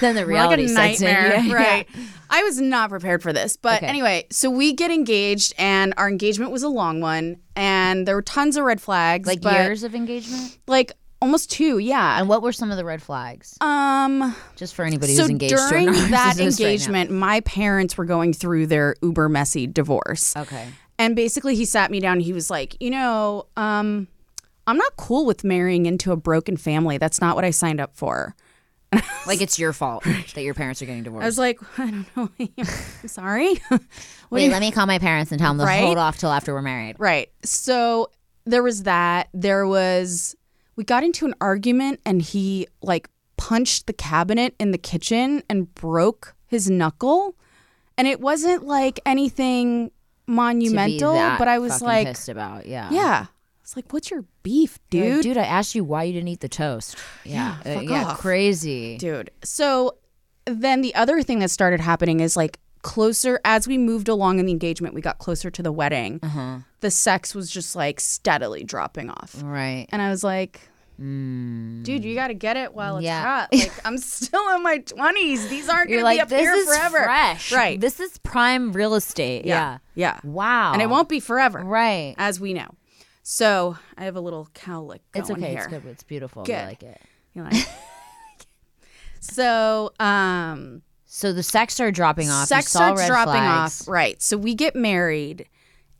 [0.00, 1.06] Then the like reality a sets in.
[1.12, 1.88] nightmare, Yeah, right?
[2.30, 3.86] I was not prepared for this, but Okay.
[3.86, 8.22] anyway, so we get engaged, and our engagement was a long one, and there were
[8.22, 10.56] tons of red flags, Like years of engagement.
[10.66, 12.18] like almost two, yeah.
[12.18, 13.56] And what were some of the red flags?
[13.60, 14.34] Um.
[14.56, 16.44] Just for anybody so who's engaged during to a that right now.
[16.46, 20.68] engagement, my parents were going through their uber messy divorce, Okay.
[20.98, 22.14] and basically he sat me down.
[22.14, 24.08] and He was like, you know, um,
[24.66, 26.98] I'm not cool with marrying into a broken family.
[26.98, 28.34] That's not what I signed up for.
[29.26, 31.24] Like it's your fault that your parents are getting divorced.
[31.24, 32.28] I was like, I don't know.
[32.58, 33.54] I'm sorry.
[33.68, 33.84] What do
[34.30, 35.82] Wait, you- let me call my parents and tell them to Right?
[35.82, 36.94] hold off till after we're married.
[36.98, 37.28] Right.
[37.44, 38.10] So
[38.44, 39.28] there was that.
[39.34, 40.36] There was
[40.76, 45.74] we got into an argument and he like punched the cabinet in the kitchen and
[45.74, 47.34] broke his knuckle.
[47.98, 49.90] And it wasn't like anything
[50.26, 52.66] monumental, but I was like, pissed about.
[52.66, 52.88] Yeah.
[52.90, 53.26] yeah.
[53.62, 55.22] It's like, what's your beef, You're like, dude?
[55.24, 56.96] dude, I asked you why you didn't eat the toast.
[57.24, 57.56] Yeah.
[57.64, 58.14] Yeah, Uh, yeah.
[58.16, 58.96] Crazy.
[58.98, 59.30] Dude.
[59.42, 59.96] So
[60.44, 64.46] then the other thing that started happening is like closer as we moved along in
[64.46, 66.20] the engagement, we got closer to the wedding.
[66.22, 66.58] Uh-huh.
[66.80, 69.34] The sex was just like steadily dropping off.
[69.42, 69.86] Right.
[69.90, 70.60] And I was like,
[71.00, 71.82] Mm.
[71.82, 73.22] dude, you got to get it while it's Yeah.
[73.22, 73.48] hot.
[73.52, 75.48] Like I'm still in my 20s.
[75.50, 77.02] These aren't going to like, be up this here is forever.
[77.04, 77.52] fresh.
[77.52, 77.78] Right.
[77.78, 79.44] This is prime real estate.
[79.44, 79.76] Yeah.
[79.94, 80.18] Yeah.
[80.24, 80.72] Wow.
[80.72, 82.14] And it won't be forever, Right.
[82.16, 82.68] as we know.
[83.22, 85.50] So I have a little cowlick going It's okay.
[85.50, 85.58] here.
[85.58, 85.84] It's good.
[85.84, 86.44] It's beautiful.
[86.48, 86.98] I like it.
[87.34, 87.68] You like- it.
[89.20, 90.80] so um
[91.16, 92.46] So the sex started dropping off.
[92.46, 93.80] sex starts dropping flags.
[93.80, 93.88] off.
[93.88, 94.20] Right.
[94.20, 95.48] So we get married.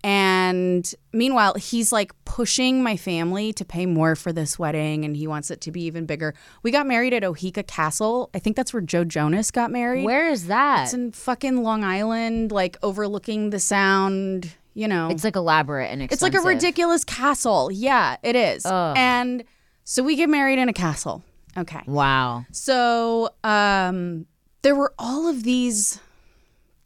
[0.05, 5.26] And meanwhile, he's like pushing my family to pay more for this wedding and he
[5.26, 6.35] wants it to be even bigger.
[6.62, 8.29] We got married at Oheka Castle.
[8.35, 10.05] I think that's where Joe Jonas got married.
[10.05, 10.85] Where is that?
[10.85, 15.09] It's in fucking Long Island, like overlooking the sound, you know.
[15.09, 17.70] It's like elaborate and It's like a ridiculous castle.
[17.72, 18.66] Yeah, it is.
[18.66, 18.94] Ugh.
[18.98, 19.44] And
[19.83, 21.24] so we get married in a castle.
[21.57, 21.81] Okay.
[21.87, 22.44] Wow.
[22.52, 24.26] So um,
[24.66, 26.00] there were all of these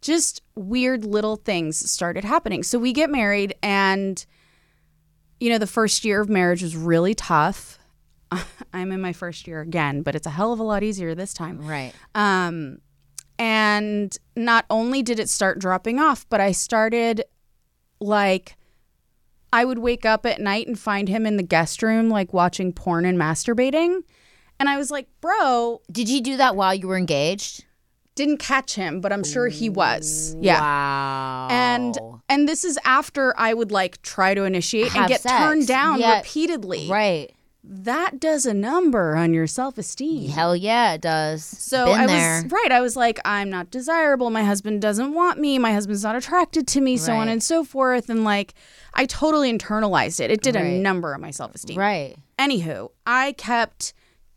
[0.02, 2.62] just weird little things started happening.
[2.62, 4.22] So we get married, and
[5.40, 7.78] you know, the first year of marriage was really tough.
[8.74, 11.32] I'm in my first year again, but it's a hell of a lot easier this
[11.32, 11.66] time.
[11.66, 11.94] Right.
[12.14, 12.82] Um,
[13.38, 17.24] and not only did it start dropping off, but I started
[17.98, 18.58] like
[19.54, 22.74] I would wake up at night and find him in the guest room, like watching
[22.74, 24.02] porn and masturbating.
[24.58, 27.64] And I was like, bro, Did you do that while you were engaged?
[28.20, 30.36] Didn't catch him, but I'm sure he was.
[30.40, 30.60] Yeah.
[30.60, 31.48] Wow.
[31.50, 35.34] And and this is after I would like try to initiate and get sex.
[35.38, 36.18] turned down Yeah.
[36.18, 36.88] repeatedly.
[36.88, 37.28] right.
[37.62, 40.30] That does a number on your self-esteem.
[40.30, 41.44] Hell yeah, it does.
[41.44, 42.42] So Been I there.
[42.42, 42.72] was right.
[42.72, 44.30] I was like, I'm not desirable.
[44.30, 45.58] My husband doesn't want me.
[45.58, 46.96] My husband's not attracted to me.
[46.96, 47.28] So on Right.
[47.32, 48.08] and so forth.
[48.08, 48.54] And like,
[48.94, 50.30] I totally internalized it.
[50.30, 50.80] It did a Right.
[50.80, 51.78] number on my self esteem.
[51.78, 52.16] Right.
[52.38, 53.92] Anywho, I kept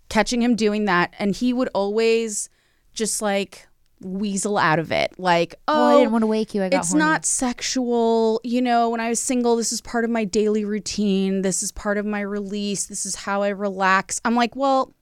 [0.10, 2.50] catching him doing that, and he would always
[2.94, 3.68] just like
[4.04, 5.14] weasel out of it.
[5.18, 6.64] Like, Oh, oh, I didn't oh, want to wake you.
[6.64, 7.04] I got it's horny.
[7.04, 8.42] not sexual.
[8.44, 11.42] You know, when I was single, this is part of my daily routine.
[11.42, 12.86] This is part of my release.
[12.86, 14.20] This is how I relax.
[14.26, 14.94] I'm like, well,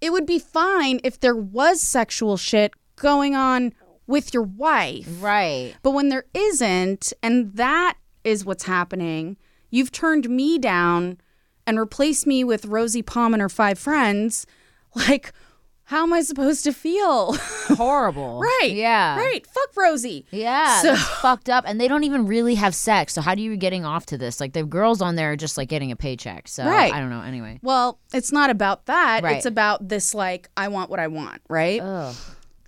[0.00, 3.72] it would be fine if there was sexual shit going on
[4.06, 5.08] with your wife.
[5.20, 5.74] right.
[5.82, 9.36] But when there isn't, and that is what's happening,
[9.70, 11.18] you've turned me down
[11.66, 14.46] and replaced me with Rosie Palm and her five friends.
[14.96, 15.32] Like,
[15.86, 17.34] how am I supposed to feel?
[17.68, 18.40] Horrible.
[18.40, 18.72] right.
[18.72, 19.16] Yeah.
[19.18, 19.46] Right.
[19.46, 20.24] Fuck Rosie.
[20.30, 23.12] Yeah, So- fucked up, and they don't even really have sex.
[23.12, 24.40] So how do you getting off to this?
[24.40, 26.48] Like the girls on there are just like getting a paycheck.
[26.48, 26.92] So Right.
[26.92, 27.20] I don't know.
[27.22, 29.22] Anyway, Well, it's not about that.
[29.22, 29.36] Right.
[29.36, 31.80] It's about this, like, I want what I want, right?
[31.80, 32.14] Ugh.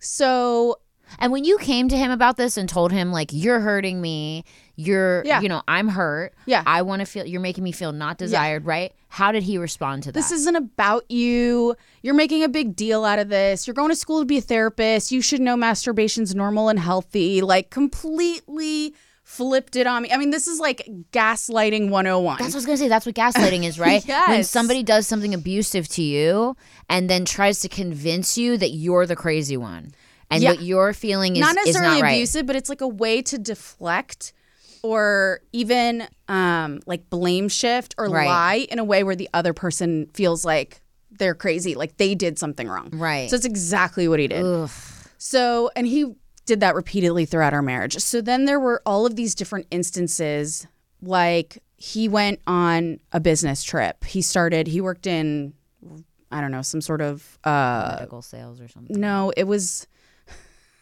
[0.00, 0.76] So,
[1.18, 4.44] And when you came to him about this and told him like you're hurting me,
[4.76, 5.40] you're Yeah.
[5.40, 6.34] you know I'm hurt.
[6.46, 6.62] Yeah.
[6.66, 7.26] I want to feel.
[7.26, 8.64] You're making me feel not desired.
[8.64, 8.92] Right?
[9.08, 10.14] How did he respond to that?
[10.18, 11.74] this isn't about you.
[12.02, 13.66] You're making a big deal out of this.
[13.66, 15.10] You're going to school to be a therapist.
[15.10, 17.40] You should know masturbation's normal and healthy.
[17.40, 20.12] Like, completely flipped it on me.
[20.12, 22.36] I mean, this is like gaslighting 101.
[22.38, 22.88] That's what I was gonna say.
[22.88, 24.06] That's what gaslighting is, right?
[24.06, 24.28] yes.
[24.28, 26.56] When somebody does something abusive to you
[26.88, 29.92] and then tries to convince you that you're the crazy one,
[30.30, 30.50] and Yeah.
[30.50, 32.12] what you're feeling is not is necessarily not right.
[32.12, 34.32] abusive, but it's like a way to deflect
[34.86, 38.26] or even um, like blame shift or Right.
[38.26, 40.80] lie in a way where the other person feels like
[41.18, 42.90] they're crazy, like they did something wrong.
[42.92, 43.28] Right.
[43.30, 44.70] So it's exactly what he did.
[45.18, 47.96] So, and he did that repeatedly throughout our marriage.
[47.98, 50.66] So then there were all of these different instances.
[51.02, 54.04] Like he went on a business trip.
[54.04, 55.54] He started, he worked in,
[56.30, 58.98] I don't know, some sort of, uh, Medical sales or something.
[59.00, 59.86] no, it was,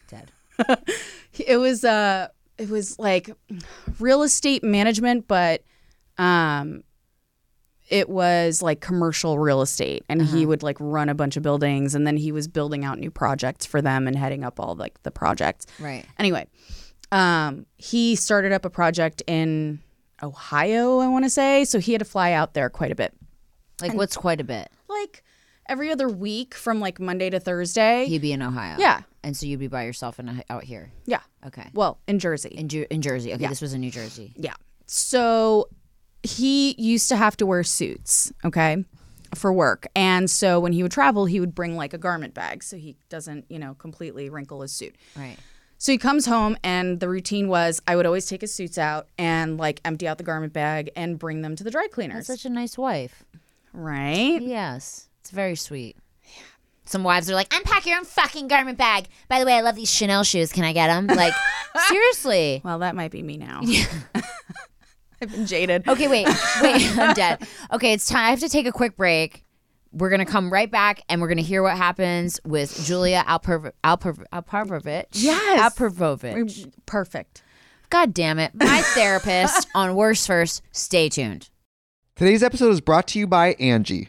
[0.08, 0.30] Dead.
[1.38, 3.30] it was, uh, it was like
[4.00, 5.62] real estate management, but,
[6.18, 6.82] um,
[7.90, 11.94] it was like commercial real estate and he would like run a bunch of buildings
[11.94, 15.00] and then he was building out new projects for them and heading up all like
[15.02, 16.06] the projects Right.
[16.18, 16.46] Anyway,
[17.12, 19.80] um, he started up a project in
[20.22, 21.66] Ohio, I want to say.
[21.66, 23.12] So he had to fly out there quite a bit,
[23.82, 24.70] Like what's quite a bit.
[24.88, 25.22] like
[25.68, 28.06] every other week from like Monday to Thursday.
[28.06, 28.76] He'd be in Ohio.
[28.78, 29.02] Yeah.
[29.24, 30.92] And so you'd be by yourself in a, out here.
[31.06, 31.20] yeah.
[31.46, 31.68] Okay.
[31.74, 32.50] Well, in Jersey.
[32.50, 33.32] In, Ju- in Jersey.
[33.34, 34.32] Okay, this was in New Jersey.
[34.36, 34.54] yeah.
[34.86, 35.68] So
[36.22, 38.84] he used to have to wear suits, okay,
[39.34, 39.86] for work.
[39.96, 42.96] And so when he would travel, he would bring like a garment bag so he
[43.08, 44.94] doesn't, you know, completely wrinkle his suit.
[45.16, 45.36] Right.
[45.78, 49.08] So he comes home, and the routine was I would always take his suits out
[49.18, 52.26] and like empty out the garment bag and bring them to the dry cleaners.
[52.26, 53.24] Such a nice wife.
[53.72, 54.40] right?
[54.40, 55.08] Yes.
[55.20, 55.96] It's very sweet.
[56.86, 59.06] Some wives are like, unpack your own fucking garment bag.
[59.28, 60.52] By the way, I love these Chanel shoes.
[60.52, 61.06] Can I get them?
[61.06, 61.32] Like,
[61.88, 62.60] seriously.
[62.64, 63.60] Well, that might be me now.
[63.62, 63.86] Yeah.
[65.22, 65.88] I've been jaded.
[65.88, 66.26] Okay, wait,
[66.60, 67.46] wait, I'm dead.
[67.72, 68.26] Okay, it's time.
[68.26, 69.44] I have to take a quick break.
[69.92, 74.24] We're gonna come right back, and we're gonna hear what happens with Julia Alper Alper
[74.32, 75.06] Alperovich.
[75.12, 75.60] Yes.
[75.78, 76.72] Alperovich.
[76.84, 77.42] Perfect.
[77.90, 80.62] God damn it, my therapist on Worst First.
[80.72, 81.48] Stay tuned.
[82.16, 84.08] Today's episode is brought to you by Angi.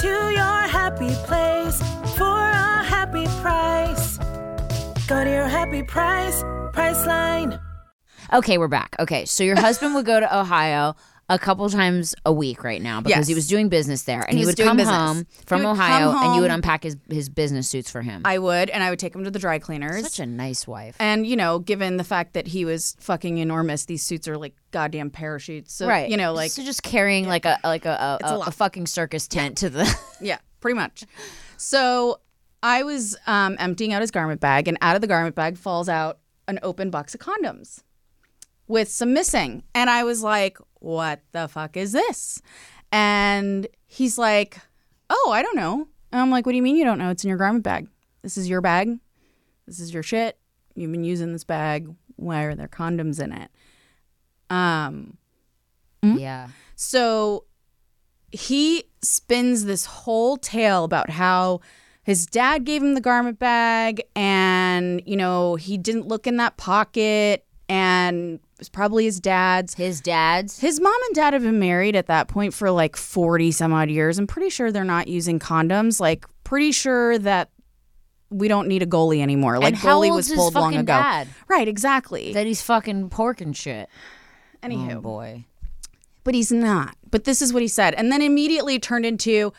[0.00, 1.80] To your happy place
[2.18, 4.18] for a happy price.
[5.08, 6.42] Go to your happy price,
[6.74, 7.58] Priceline.
[8.30, 8.94] Okay, we're back.
[8.98, 10.96] Okay, so your husband would go to Ohio
[11.28, 13.26] a couple times a week right now because Yes.
[13.26, 14.94] he was doing business there, and He was would doing come business.
[14.96, 18.00] home He from come Ohio, and you would home- unpack his his business suits for
[18.02, 18.22] him.
[18.24, 20.02] I would, and I would take him to the dry cleaners.
[20.02, 20.94] Such a nice wife.
[21.00, 24.54] and you know, given the fact that he was fucking enormous, these suits are like
[24.70, 25.74] goddamn parachutes.
[25.74, 28.38] So, right, you know, like so just carrying like a like a a, a a,
[28.38, 28.48] lot.
[28.48, 29.98] a fucking circus tent to the.
[30.20, 31.04] Yeah, pretty much.
[31.56, 32.20] So
[32.62, 35.88] I was um, emptying out his garment bag, and out of the garment bag falls
[35.88, 37.80] out an open box of condoms
[38.68, 39.62] with some missing.
[39.74, 42.40] And I was like, what the fuck is this?
[42.92, 44.58] And he's like,
[45.10, 45.88] oh, I don't know.
[46.12, 47.10] And I'm like, what do you mean you don't know?
[47.10, 47.88] It's in your garment bag.
[48.22, 48.96] This is your bag.
[49.66, 50.38] This is your shit.
[50.76, 51.92] You've been using this bag.
[52.14, 53.50] Why are there condoms in it?
[54.48, 55.18] Um,
[56.02, 57.46] yeah, so
[58.30, 61.62] he spins this whole tale about how
[62.04, 66.56] his dad gave him the garment bag and, you know, he didn't look in that
[66.56, 69.74] pocket and was probably his dad's.
[69.74, 70.58] his dad's.
[70.58, 73.90] His mom and dad have been married at that point for like 40 some odd
[73.90, 74.18] years.
[74.18, 76.00] I'm pretty sure they're not using condoms.
[76.00, 77.50] Like, pretty sure that
[78.30, 79.58] we don't need a goalie anymore.
[79.58, 80.84] Like, goalie was pulled long ago.
[80.92, 81.28] dad?
[81.48, 82.32] Right, exactly.
[82.32, 83.88] That he's fucking pork and shit.
[84.62, 84.96] Anywho.
[84.96, 85.44] Oh boy.
[86.24, 86.96] but he's not.
[87.10, 87.94] But this is what he said.
[87.94, 89.52] And then immediately turned into,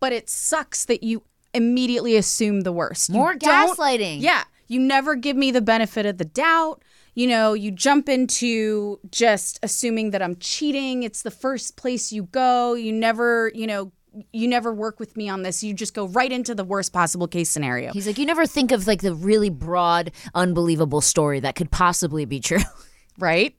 [0.00, 3.10] but it sucks that you immediately assume the worst.
[3.10, 4.20] More gaslighting.
[4.20, 4.44] Yeah.
[4.68, 6.82] You never give me the benefit of the doubt.
[7.14, 11.02] You know, you jump into just assuming that I'm cheating.
[11.04, 12.74] It's the first place you go.
[12.74, 13.92] You never, you know,
[14.32, 15.62] you never work with me on this.
[15.62, 17.92] You just go right into the worst possible case scenario.
[17.92, 22.24] He's like, you never think of like the really broad, unbelievable story that could possibly
[22.24, 22.58] be true.
[23.18, 23.56] right?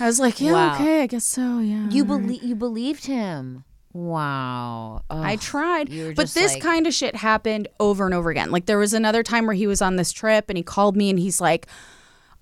[0.00, 0.74] I was like, yeah, Wow.
[0.74, 1.58] okay, I guess so.
[1.58, 1.88] Yeah.
[1.90, 3.64] You believe you believed him.
[3.92, 5.02] Wow.
[5.10, 5.88] I tried.
[6.14, 8.50] But this like- kind of shit happened over and over again.
[8.50, 11.10] Like there was another time where he was on this trip and he called me
[11.10, 11.66] and he's like,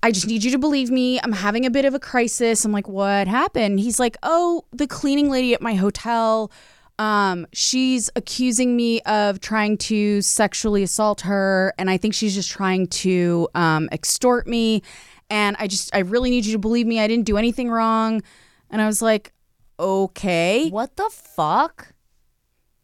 [0.05, 1.19] I just need you to believe me.
[1.23, 2.63] I'm having a bit of a crisis.
[2.63, 3.79] I'm like, what happened?
[3.79, 6.51] He's like, oh, the cleaning lady at my hotel.
[6.99, 12.51] Um, she's accusing me of trying to sexually assault her, and I think she's just
[12.51, 14.83] trying to um, extort me.
[15.31, 16.99] And I just, I really need you to believe me.
[16.99, 18.21] I didn't do anything wrong.
[18.69, 19.33] And I was like,
[19.79, 20.69] okay.
[20.69, 21.93] What the fuck?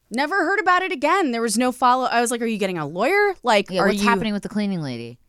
[0.10, 1.30] Never heard about it again.
[1.30, 2.06] There was no follow.
[2.06, 3.36] I was like, "Are you getting a lawyer?
[3.44, 5.20] Like, Yeah, are what's you?" happening with the cleaning lady?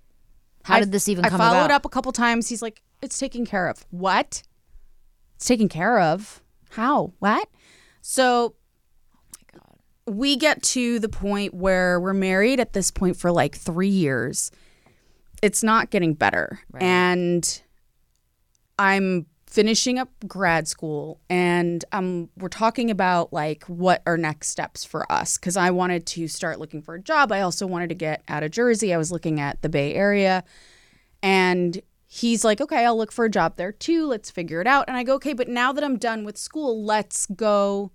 [0.64, 1.70] How I- did this even I come followed about?
[1.72, 2.48] up a couple times.
[2.48, 4.42] He's like, "It's taken care of." What?
[5.36, 6.42] It's taken care of?
[6.70, 7.12] How?
[7.18, 7.48] What?
[8.00, 8.54] So,
[9.56, 13.88] oh we get to the point where we're married at this point for like three
[13.88, 14.50] years.
[15.42, 17.62] It's not getting better, and
[18.78, 24.82] I'm finishing up grad school and um we're talking about like what are next steps
[24.82, 27.30] for us cuz I wanted to start looking for a job.
[27.30, 28.94] I also wanted to get out of Jersey.
[28.94, 30.42] I was looking at the Bay Area
[31.22, 34.06] and he's like, "Okay, I'll look for a job there too.
[34.06, 36.82] Let's figure it out." And I go, "Okay, but now that I'm done with school,
[36.82, 37.90] let's go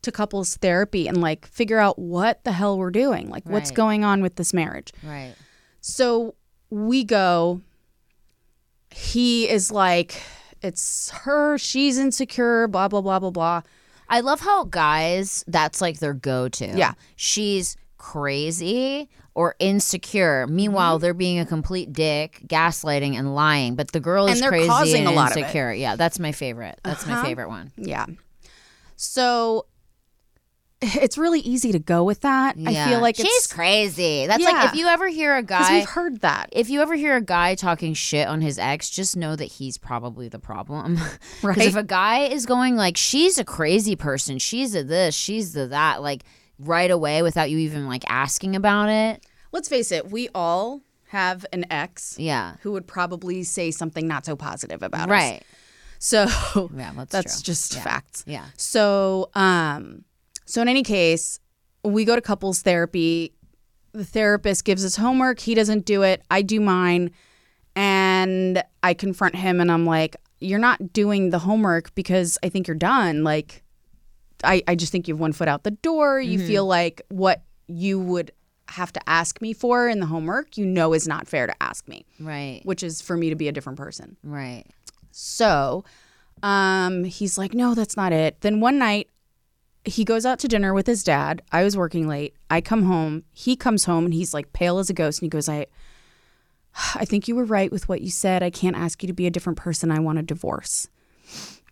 [0.00, 3.28] to couples therapy and like figure out what the hell we're doing.
[3.28, 5.34] Like what's going on with this marriage." right.
[5.82, 6.34] So
[6.70, 7.60] we go.
[8.90, 10.22] He is like,
[10.64, 13.62] it's her, she's insecure, blah, blah, blah, blah, blah.
[14.08, 16.66] I love how guys that's like their go-to.
[16.76, 16.94] Yeah.
[17.16, 20.46] She's crazy or insecure.
[20.46, 23.74] Meanwhile, they're being a complete dick, gaslighting and lying.
[23.76, 25.40] But the girl And is they're crazy causing and a lot of it.
[25.40, 25.72] insecure.
[25.72, 26.78] Yeah, that's my favorite.
[26.84, 27.24] That's my Uh-huh.
[27.24, 27.72] favorite one.
[27.76, 28.06] Yeah.
[28.96, 29.66] So
[30.96, 32.56] it's really easy to go with that.
[32.66, 34.26] I feel like she's it's crazy.
[34.26, 34.50] That's Yeah.
[34.50, 36.48] like if you ever hear a guy we've heard that.
[36.52, 39.78] if you ever hear a guy talking shit on his ex, just know that he's
[39.78, 40.98] probably the problem.
[41.42, 41.58] Right.
[41.58, 45.66] if a guy is going like, she's a crazy person, she's a this, she's the
[45.68, 46.22] that, like
[46.58, 49.24] right away without you even like asking about it.
[49.52, 52.54] Let's face it, we all have an ex Yeah.
[52.62, 55.10] who would probably say something not so positive about us.
[55.10, 55.42] Right.
[55.98, 56.26] So
[56.76, 57.82] Yeah, that's, that's just Yeah.
[57.82, 58.24] facts.
[58.26, 58.44] Yeah.
[58.56, 60.04] So, um,
[60.44, 61.40] so in any case,
[61.84, 63.32] we go to couples therapy.
[63.92, 65.38] The therapist gives us homework.
[65.40, 66.22] He doesn't do it.
[66.30, 67.10] I do mine,
[67.76, 72.66] and I confront him, and I'm like, "You're not doing the homework because I think
[72.66, 73.24] you're done.
[73.24, 73.62] Like,
[74.42, 76.20] I, I just think you have one foot out the door.
[76.20, 76.46] You Mm-hmm.
[76.48, 78.30] feel like what you would
[78.68, 81.86] have to ask me for in the homework, you know, is not fair to ask
[81.88, 82.60] me, Right.
[82.64, 84.64] which is for me to be a different person." Right.
[85.12, 85.84] So
[86.42, 88.40] um, he's like, no, that's not it.
[88.40, 89.08] Then one night,
[89.84, 91.42] he goes out to dinner with his dad.
[91.52, 92.34] I was working late.
[92.50, 93.24] I come home.
[93.32, 95.20] He comes home and he's like pale as a ghost.
[95.20, 95.66] And he goes, I,
[96.94, 98.42] I think you were right with what you said.
[98.42, 99.90] I can't ask you to be a different person.
[99.90, 100.88] I want a divorce.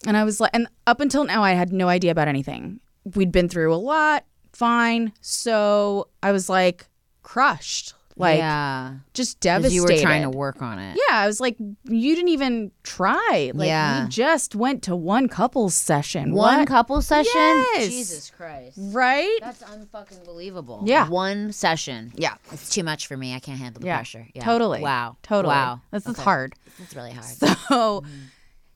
[0.06, 2.80] And I was like, and up until now, I had no idea about anything.
[3.14, 4.24] We'd been through a lot.
[4.52, 5.12] Fine.
[5.20, 6.86] So I was like
[7.22, 8.94] crushed, like yeah.
[9.14, 9.74] just devastated.
[9.74, 10.98] You were trying to work on it.
[11.08, 13.50] Yeah, I was like, you didn't even try.
[13.54, 14.04] Like, Yeah.
[14.04, 16.32] we just went to one couples session.
[16.34, 16.68] One What?
[16.68, 17.30] couple session?
[17.34, 17.88] Yes.
[17.88, 18.78] Jesus Christ.
[18.78, 19.38] right?
[19.40, 20.82] That's unfucking believable.
[20.84, 21.08] Yeah.
[21.08, 22.12] One session.
[22.14, 23.34] Yeah, It's too much for me.
[23.34, 24.26] I can't handle the yeah, pressure.
[24.34, 24.44] Yeah.
[24.44, 24.80] totally.
[24.80, 25.16] Wow.
[25.22, 25.52] totally.
[25.54, 25.80] Wow.
[25.90, 26.22] this is Okay.
[26.22, 26.54] hard.
[26.82, 27.24] It's really hard.
[27.68, 28.04] So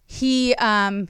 [0.06, 1.08] he, um,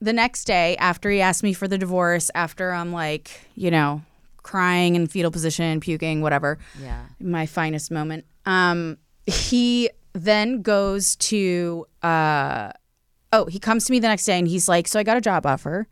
[0.00, 4.02] the next day after he asked me for the divorce, after I'm like, you know,
[4.48, 7.02] crying in fetal position, puking, whatever, yeah.
[7.20, 8.24] my finest moment.
[8.46, 8.96] Um,
[9.26, 12.72] he then goes to uh,
[13.34, 15.20] oh, he comes to me the next day and he's like, so I got a
[15.20, 15.86] job offer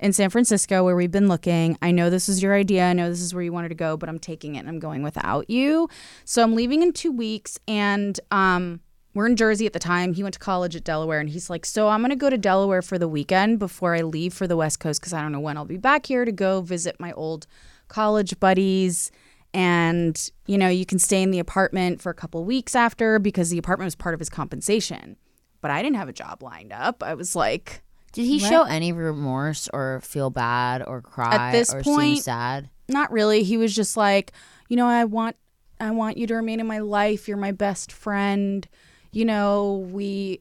[0.00, 1.78] in San Francisco where we've been looking.
[1.82, 2.86] I know this is your idea.
[2.86, 4.80] I know this is where you wanted to go, but I'm taking it and I'm
[4.80, 5.88] going without you.
[6.24, 8.80] So I'm leaving in two weeks and um.
[9.12, 10.12] We're in Jersey at the time.
[10.12, 12.80] He went to college at Delaware, and he's like, "So I'm gonna go to Delaware
[12.80, 15.56] for the weekend before I leave for the West Coast because I don't know when
[15.56, 17.48] I'll be back here to go visit my old
[17.90, 19.10] college buddies
[19.52, 23.50] and you know you can stay in the apartment for a couple weeks after because
[23.50, 25.16] the apartment was part of his compensation.
[25.60, 27.02] But i didn't have a job lined up.
[27.02, 27.82] I was like
[28.12, 32.22] Did he show any remorse or feel bad or cry at this or seem point-
[32.22, 32.70] sad?
[32.88, 33.42] not really.
[33.44, 34.32] He was just like
[34.68, 35.36] you know i want
[35.80, 37.28] i want you to remain in my life.
[37.28, 38.66] You're my best friend.
[39.12, 40.40] You know we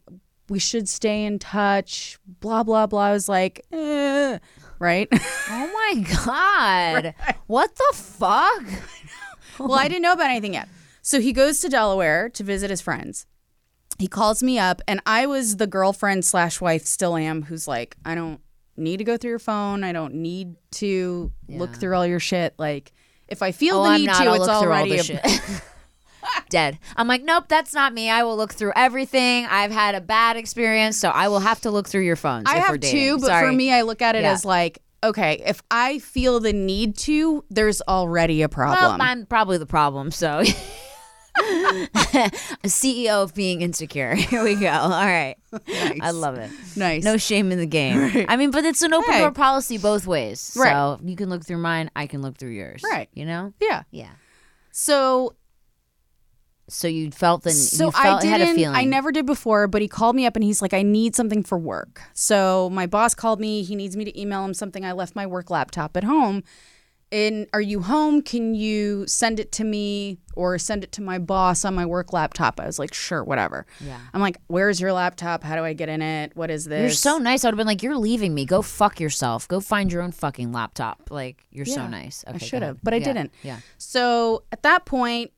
[0.49, 2.17] we should stay in touch.
[2.39, 3.05] Blah blah blah.
[3.05, 3.98] I was like eh,
[4.79, 5.07] right
[5.49, 7.15] Oh my god.
[7.47, 8.63] What the fuck?
[9.59, 10.69] well, I didn't know about anything yet.
[11.01, 13.25] So he goes to Delaware to visit his friends.
[13.97, 17.97] He calls me up, and I was the girlfriend slash wife, still am, who's like,
[18.05, 18.39] I don't
[18.77, 19.83] need to go through your phone.
[19.83, 22.53] I don't need to look through all your shit.
[22.57, 22.93] Like,
[23.27, 24.19] if I feel Oh, the need not.
[24.23, 25.19] to, I'll it's all already a- shit.
[26.49, 26.79] Dead.
[26.97, 28.09] I'm like, nope, that's not me.
[28.09, 29.45] I will look through everything.
[29.45, 32.45] I've had a bad experience, so I will have to look through your phones.
[32.47, 34.31] I if we're have two, but for me, I look at it Yeah.
[34.31, 39.01] as like, okay, if I feel the need to, there's already a well, problem.
[39.01, 40.11] I'm probably the problem.
[40.11, 40.43] So,
[42.65, 44.15] CEO of being insecure.
[44.15, 44.69] Here we go.
[44.69, 45.35] All right,
[46.01, 46.51] I love it.
[46.75, 47.03] nice.
[47.03, 48.25] No shame in the game.
[48.27, 49.19] I mean, but it's an open Hey.
[49.19, 50.55] door policy both ways.
[50.59, 50.71] Right.
[50.71, 51.89] So you can look through mine.
[51.95, 52.81] I can look through yours.
[52.83, 53.09] Right.
[53.13, 53.53] You know.
[53.61, 53.83] yeah.
[53.91, 54.09] Yeah.
[54.71, 55.35] So
[56.69, 58.57] So you felt the so you felt I had a didn't.
[58.57, 58.75] feeling.
[58.75, 61.43] I never did before, but he called me up and he's like, "I need something
[61.43, 63.63] for work." So my boss called me.
[63.63, 64.85] He needs me to email him something.
[64.85, 66.43] I left my work laptop at home.
[67.11, 68.21] And are you home?
[68.21, 72.13] Can you send it to me or send it to my boss on my work
[72.13, 72.59] laptop?
[72.59, 73.65] I was like, sure, whatever.
[73.83, 73.97] Yeah.
[74.13, 75.43] I'm like, where's your laptop?
[75.43, 76.33] How do I get in it?
[76.35, 76.81] What is this?
[76.81, 77.43] You're so nice.
[77.43, 78.45] I would have been like, "You're leaving me.
[78.45, 79.47] Go fuck yourself.
[79.47, 82.23] Go find your own fucking laptop." Like you're so nice.
[82.27, 83.31] I Okay, go should have, but I Yeah, didn't.
[83.41, 83.57] Yeah.
[83.79, 85.31] So at that point,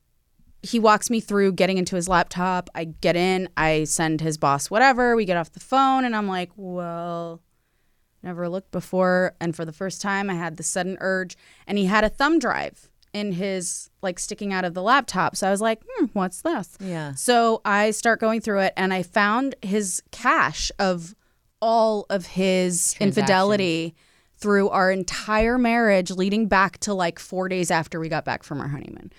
[0.62, 2.70] he walks me through getting into his laptop.
[2.74, 5.16] I get in, I send his boss whatever.
[5.16, 7.40] We get off the phone, and I'm like, well,
[8.22, 9.34] never looked before.
[9.40, 11.36] And for the first time, I had the sudden urge.
[11.66, 15.36] And he had a thumb drive in his, like, sticking out of the laptop.
[15.36, 16.78] So I was like, hmm, what's this?
[16.80, 17.14] Yeah.
[17.14, 21.14] So I start going through it, and I found his cache of
[21.60, 23.94] all of his infidelity
[24.36, 28.60] through our entire marriage, leading back to like four days after we got back from
[28.60, 29.12] our honeymoon.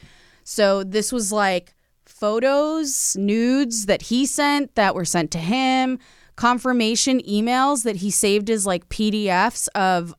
[0.43, 1.73] So this was like
[2.05, 5.99] photos, nudes that he sent that were sent to him,
[6.35, 10.13] confirmation emails that he saved as like PDFs of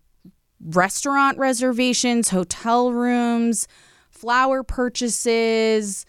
[0.61, 3.68] restaurant reservations, hotel rooms,
[4.11, 6.07] flower purchases.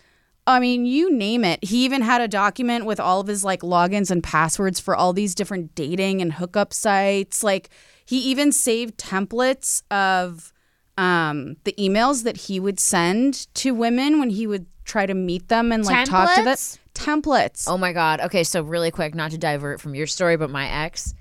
[0.48, 1.64] I mean, you name it.
[1.64, 5.12] He even had a document with all of his like logins and passwords for all
[5.12, 7.44] these different dating and hookup sites.
[7.44, 7.70] Like
[8.06, 10.54] he even saved templates of
[10.98, 15.50] um, the emails that he would send to women when he would try to meet
[15.50, 16.56] them and like talk to them.
[16.56, 16.78] Templates?
[16.94, 17.66] Templates.
[17.68, 18.22] Oh my god.
[18.22, 21.14] Okay, so really quick, not to divert from your story, but my ex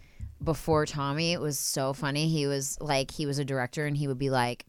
[0.42, 2.28] before Tommy it was so funny.
[2.28, 4.66] He was like he was a director and he would be like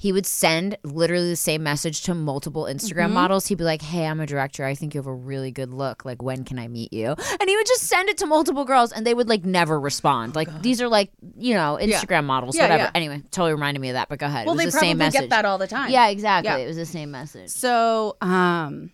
[0.00, 3.14] he would send literally the same message to multiple Instagram Mm-hmm.
[3.14, 3.48] models.
[3.48, 4.64] He'd be like, "Hey, I'm a director.
[4.64, 6.04] I think you have a really good look.
[6.04, 8.92] Like, when can I meet you?" And he would just send it to multiple girls,
[8.92, 10.36] and they would like never respond.
[10.36, 12.82] Like, these are like you know Instagram models, Yeah, whatever.
[12.84, 12.90] yeah.
[12.94, 14.08] Anyway, totally reminded me of that.
[14.08, 14.46] But go ahead.
[14.46, 15.20] well, it was they the same probably message.
[15.22, 15.90] get that all the time.
[15.90, 16.48] Yeah, exactly.
[16.50, 16.58] Yeah.
[16.58, 17.50] It was the same message.
[17.50, 18.92] So, um,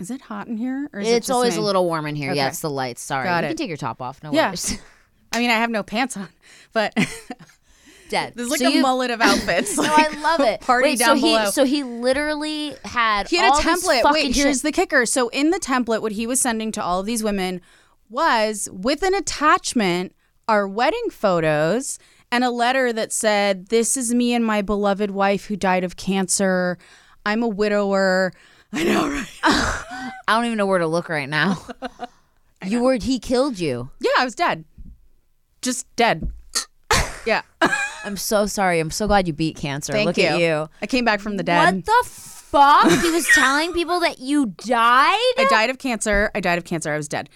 [0.00, 0.90] is it hot in here?
[0.92, 1.62] Or is it It's just always me?
[1.62, 2.32] a little warm in here.
[2.32, 3.02] Yeah, it's the lights.
[3.02, 3.24] Sorry.
[3.24, 3.48] Got you it.
[3.50, 4.20] can take your top off.
[4.22, 4.48] No Yeah.
[4.48, 4.78] worries.
[5.32, 6.28] I mean, I have no pants on,
[6.72, 6.92] but
[8.12, 8.34] Dead.
[8.36, 9.76] there's like So a you- mullet of outfits.
[9.76, 10.60] No, I love it.
[10.62, 11.44] Party Wait, down so below.
[11.46, 14.02] he so he literally had He had all a template.
[14.12, 14.62] Wait, here's shit.
[14.62, 15.04] the kicker.
[15.06, 17.60] So in the template, what he was sending to all of these women
[18.08, 20.14] was with an attachment
[20.48, 21.98] our wedding photos
[22.30, 25.96] and a letter that said, "This is me and my beloved wife who died of
[25.96, 26.78] cancer.
[27.26, 28.32] I'm a widower."
[28.72, 29.28] I know, right?
[29.42, 31.58] I don't even know where to look right now.
[32.64, 33.90] you were he killed you.
[34.00, 34.64] yeah, I was dead,
[35.62, 36.30] just dead.
[37.26, 37.42] Yeah.
[38.04, 38.80] I'm so sorry.
[38.80, 39.92] I'm so glad you beat cancer.
[39.92, 40.24] Thank look you.
[40.24, 40.68] at you.
[40.80, 41.74] I came back from the dead.
[41.74, 42.90] What the fuck?
[43.02, 45.34] he was telling people that you died.
[45.38, 46.30] I died of cancer.
[46.34, 46.92] I died of cancer.
[46.92, 47.28] I was dead.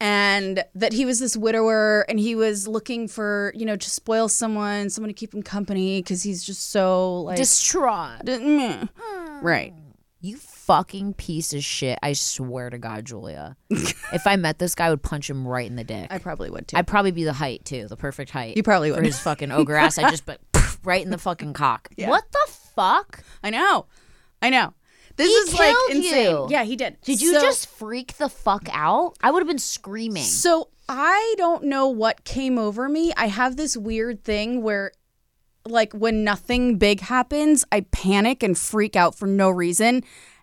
[0.00, 4.28] And that he was this widower and he was looking for, you know, to spoil
[4.28, 7.36] someone, someone to keep him company because he's just so like.
[7.36, 8.24] Distraught.
[8.24, 8.88] d- mm.
[8.96, 9.46] hmm.
[9.46, 9.72] right.
[10.20, 11.98] You fucking piece of shit.
[12.02, 13.56] I swear to God, Julia.
[13.70, 16.08] if I met this guy, I would punch him right in the dick.
[16.10, 16.76] I probably would too.
[16.76, 18.56] I'd probably be the height too, the perfect height.
[18.56, 19.06] You probably for would.
[19.06, 19.98] his fucking ogre ass.
[19.98, 20.40] I just but
[20.84, 21.88] right in the fucking cock.
[21.98, 23.22] What the fuck?
[23.42, 23.86] I know.
[24.40, 24.74] I know.
[25.16, 26.30] This He is like insane.
[26.30, 26.46] you.
[26.50, 26.96] Yeah, he did.
[27.02, 29.14] Did you So- just freak the fuck out?
[29.22, 30.22] I would have been screaming.
[30.22, 33.12] So I don't know what came over me.
[33.16, 34.92] I have this weird thing where
[35.64, 40.02] like when nothing big happens, I panic and freak out for no reason.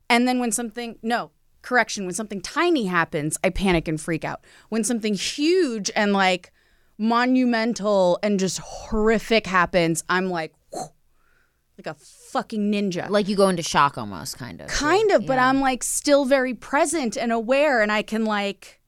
[0.09, 1.31] And then when something no,
[1.61, 4.43] correction, when something tiny happens, I panic and freak out.
[4.69, 6.51] When something huge and like
[6.97, 13.09] monumental and just horrific happens, I'm like like a fucking ninja.
[13.09, 14.67] like you go into shock almost, kind of.
[14.67, 18.79] kind of, but I'm like still very present and aware and I can like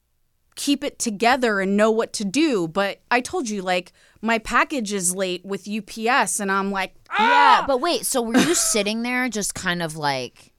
[0.54, 2.68] keep it together and know what to do.
[2.68, 7.60] But I told you, like, my package is late with UPS and I'm like, ah!
[7.60, 8.06] Yeah, but wait.
[8.06, 10.51] So were you sitting there, just kind of like,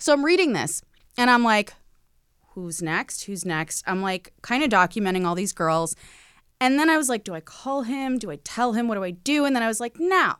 [0.00, 0.82] So I'm reading this
[1.16, 1.74] and I'm like,
[2.54, 3.24] who's next?
[3.24, 3.84] Who's next?
[3.86, 5.94] I'm like kind of documenting all these girls.
[6.60, 8.18] And then I was like, do I call him?
[8.18, 8.88] Do I tell him?
[8.88, 9.44] What do I do?
[9.44, 10.38] And then I was like, now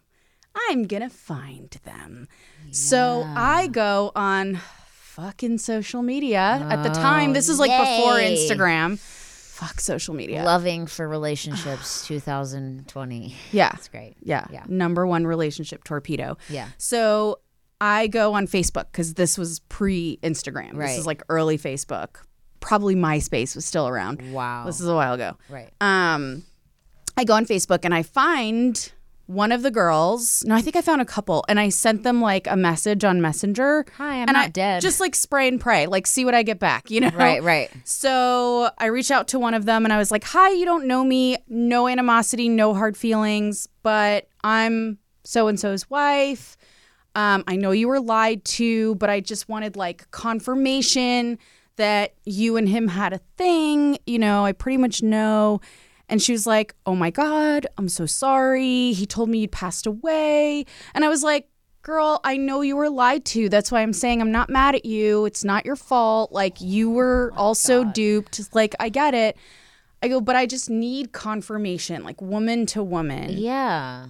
[0.69, 2.27] I'm going to find them.
[2.73, 4.61] So I go on
[4.93, 6.39] fucking social media
[6.71, 7.33] at the time.
[7.33, 8.21] This is oh, like before Oh.
[8.23, 8.99] Instagram.
[8.99, 10.43] Fuck social media.
[10.43, 13.35] loving for relationships 2020?
[13.53, 13.69] yeah.
[13.71, 14.17] That's great.
[14.23, 14.47] Yeah.
[14.51, 14.65] Yeah.
[14.69, 16.39] Number one relationship torpedo.
[16.49, 16.69] Yeah.
[16.79, 17.41] So
[17.81, 20.79] I go on Facebook because this was pre Instagram.
[20.79, 22.17] This is like early Facebook.
[22.61, 24.33] Probably MySpace was still around.
[24.33, 24.65] Wow.
[24.67, 25.39] This is a while ago.
[25.49, 25.71] Right.
[25.81, 26.45] Um,
[27.17, 28.93] I go on Facebook and I find
[29.31, 30.43] one of the girls.
[30.45, 33.21] No, I think I found a couple, and I sent them like a message on
[33.21, 33.87] Messenger.
[33.97, 34.83] Hi, I'm and not I, dead.
[34.83, 36.91] Just like spray and pray, like see what I get back.
[36.91, 37.11] You know.
[37.15, 37.71] Right, right.
[37.85, 40.87] So I reach out to one of them and I was like, Hi, you don't
[40.87, 46.57] know me, no animosity, no hard feelings, but I'm so and so's wife.
[47.15, 51.39] Um, I know you were lied to, but I just wanted like confirmation
[51.77, 53.99] that you and him had a thing.
[54.07, 55.61] You know, I pretty much know.
[56.09, 58.93] And she was like, Oh my God, I'm so sorry.
[58.93, 60.67] He told me you'd passed away.
[60.95, 61.49] And I was like,
[61.83, 63.49] Girl, I know you were lied to.
[63.49, 65.25] That's why I'm saying I'm not mad at you.
[65.25, 66.31] It's not your fault.
[66.31, 68.55] Like, you were also duped.
[68.55, 69.39] Like, I get it.
[70.03, 73.31] I go, but I just need confirmation, like woman to woman.
[73.31, 74.09] Yeah.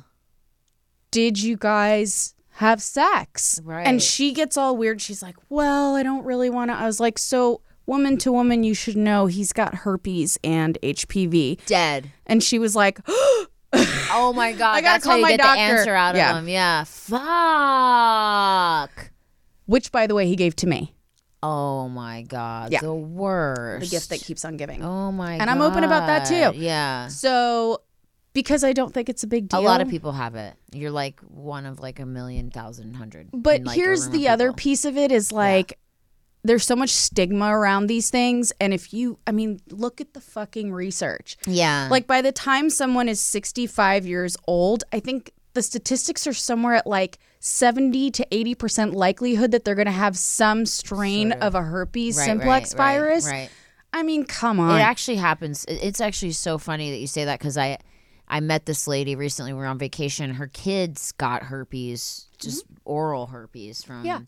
[1.12, 3.60] Did you guys have sex?
[3.64, 3.86] Right.
[3.86, 5.00] And she gets all weird.
[5.02, 6.74] She's like, well, I don't really want to.
[6.74, 11.64] I was like, so woman to woman, you should know he's got herpes and HPV.
[11.66, 12.10] Dead.
[12.26, 13.00] And she was like,
[14.12, 14.74] Oh my god.
[14.76, 15.56] I gotta call how you my get doctor.
[15.56, 16.32] the answer out of Yeah.
[16.34, 16.48] them.
[16.48, 16.84] Yeah.
[16.84, 19.10] Fuck.
[19.66, 20.94] which by the way, he gave to me.
[21.42, 22.72] Oh my god.
[22.72, 22.80] Yeah.
[22.80, 23.88] The worst.
[23.88, 24.82] The gift that keeps on giving.
[24.84, 25.42] Oh my god.
[25.42, 26.58] And I'm open about that, too.
[26.58, 27.08] Yeah.
[27.08, 27.80] So,
[28.32, 29.60] because I don't think it's a big deal.
[29.60, 30.54] A lot of people have it.
[30.72, 33.28] You're like one of like a million thousand hundred.
[33.32, 35.78] But like, here's the of other piece of it is like
[36.42, 40.20] there's so much stigma around these things and if you I mean look at the
[40.20, 41.36] fucking research.
[41.46, 41.88] Yeah.
[41.90, 46.74] Like by the time someone is 65 years old, I think the statistics are somewhere
[46.74, 51.62] at like 70 to 80% likelihood that they're going to have some strain of a
[51.62, 53.26] herpes Right, simplex right, right, virus.
[53.26, 53.50] Right.
[53.92, 54.78] I mean, come on.
[54.78, 55.64] It actually happens.
[55.66, 57.78] It's actually so funny that you say that because I,
[58.30, 59.52] I met this lady recently.
[59.52, 60.34] We were on vacation.
[60.34, 64.06] Her kids got herpes, just oral herpes from, Mm-hmm.
[64.06, 64.20] Yeah.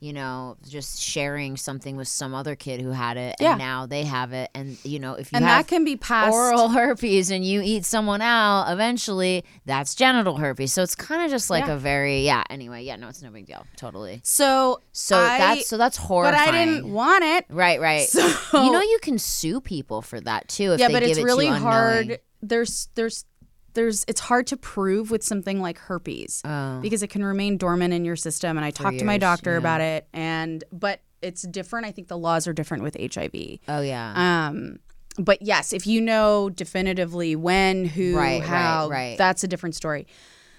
[0.00, 3.56] you know, just sharing something with some other kid who had it, and Yeah.
[3.56, 4.48] now they have it.
[4.54, 6.32] And you know, if you and have that can be passed.
[6.32, 10.72] oral herpes and you eat someone out, eventually that's genital herpes.
[10.72, 11.74] So it's kind of just like Yeah.
[11.74, 12.44] a very yeah.
[12.48, 13.66] Anyway, yeah, no, it's no big deal.
[13.76, 14.22] Totally.
[14.24, 16.38] So So I- that's so that's horrible.
[16.38, 16.48] but.
[16.48, 17.44] I didn't want it.
[17.50, 18.08] Right, right.
[18.08, 18.26] So-
[18.64, 20.72] you know, you can sue people for that too.
[20.72, 22.20] If yeah, they but give it's it to really hard.
[22.42, 23.26] There's there's
[23.74, 26.80] there's it's hard to prove with something like herpes Oh.
[26.80, 28.56] because it can remain dormant in your system.
[28.56, 29.58] And I talked to my doctor yeah.
[29.58, 31.86] about it, and but it's different.
[31.86, 33.58] I think the laws are different with HIV.
[33.68, 34.48] Oh yeah.
[34.48, 34.78] Um,
[35.18, 39.18] but yes, if you know definitively when, who, Right, right, how, right.
[39.18, 40.06] that's a different story.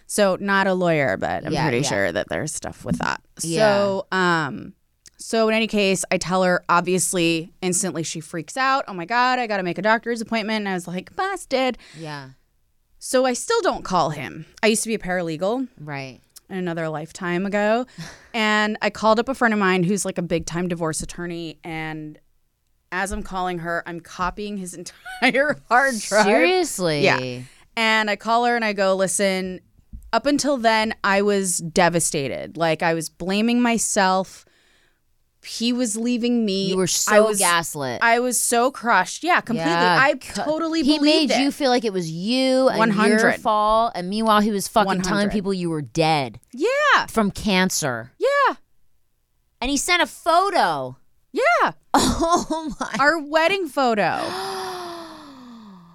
[0.08, 1.90] So not a lawyer, but I'm Yeah, pretty yeah.
[1.90, 3.22] sure that there's stuff with that.
[3.42, 3.60] Yeah.
[3.60, 4.74] So um
[5.18, 8.84] so in any case, I tell her obviously instantly she freaks out.
[8.88, 10.58] Oh my god, I got to make a doctor's appointment.
[10.62, 11.78] And I was like, busted.
[11.98, 12.30] yeah.
[13.04, 14.46] So I still don't call him.
[14.62, 16.20] I used to be a paralegal Right.
[16.52, 17.88] in another lifetime ago.
[18.36, 21.58] and I called up a friend of mine who's like a big time divorce attorney.
[21.64, 22.20] And
[22.92, 24.74] as I'm calling her, I'm copying his
[25.22, 26.26] entire hard drive.
[26.28, 27.02] Seriously.
[27.04, 27.40] Yeah.
[27.76, 29.62] And I call her and I go, listen,
[30.14, 32.56] up until then, I was devastated.
[32.56, 34.46] Like I was blaming myself.
[35.44, 36.68] He was leaving me.
[36.68, 38.00] You were I so was, gaslit.
[38.04, 39.24] I was so crushed.
[39.24, 39.72] Yeah, completely.
[39.72, 41.40] Yeah, I totally He made it.
[41.40, 43.42] you feel like it was you and your 100.
[43.42, 47.08] fault, and meanwhile he was fucking telling people you were dead yeah.
[47.08, 48.12] from cancer.
[48.20, 48.56] Yeah.
[49.60, 50.98] And he sent a photo.
[51.32, 51.72] Yeah.
[52.24, 52.96] Oh my!
[53.00, 54.24] Our wedding photo.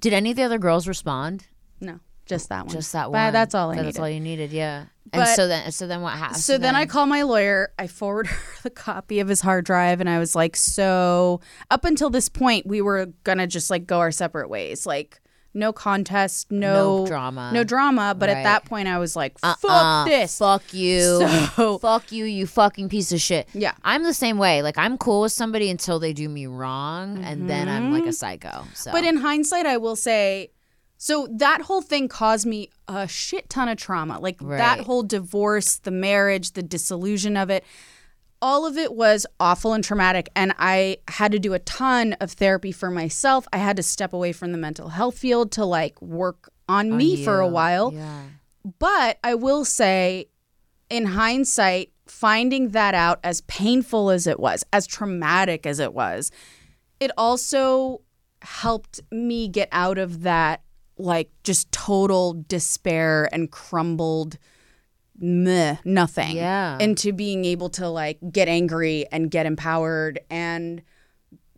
[0.00, 1.46] Did any of the other girls respond?
[1.80, 2.74] No, just that one.
[2.74, 3.32] Just that But one.
[3.32, 3.86] That's all I But needed.
[3.94, 4.52] That's all you needed.
[4.52, 4.84] Yeah.
[5.12, 6.40] And But- so then, so then what happened?
[6.40, 7.70] so then I call my lawyer.
[7.78, 11.84] I forward her the copy of his hard drive, and I was like, "So up
[11.84, 15.20] until this point, we were gonna just like go our separate ways, like
[15.54, 17.50] no contest, no, No drama.
[17.54, 18.38] no drama." But Right.
[18.38, 21.26] at that point, I was like, "Fuck Uh-uh, this." Fuck you.
[21.56, 23.48] So- fuck you, you fucking piece of shit.
[23.54, 23.72] Yeah.
[23.84, 24.60] I'm the same way.
[24.62, 28.12] Like I'm cool with somebody until they do me wrong, and then I'm like a
[28.12, 28.64] psycho.
[28.74, 28.96] So Mm-hmm.
[28.96, 30.50] But in hindsight, I will say,
[30.98, 34.18] so that whole thing caused me a shit ton of trauma.
[34.18, 37.64] Like that whole divorce, the marriage, the disillusion of it,
[38.40, 40.28] all of it was awful and traumatic.
[40.34, 43.46] And I had to do a ton of therapy for myself.
[43.52, 47.24] I had to step away from the mental health field to like work on, me
[47.24, 47.92] for a while.
[47.92, 48.22] yeah.
[48.78, 50.26] But I will say,
[50.90, 56.32] in hindsight, finding that out, as painful as it was, as traumatic as it was,
[56.98, 58.00] it also
[58.42, 60.62] helped me get out of that,
[60.98, 64.38] like, just total despair and crumbled
[65.18, 66.36] meh, nothing.
[66.36, 66.78] Yeah.
[66.78, 70.82] Into being able to, like, get angry and get empowered and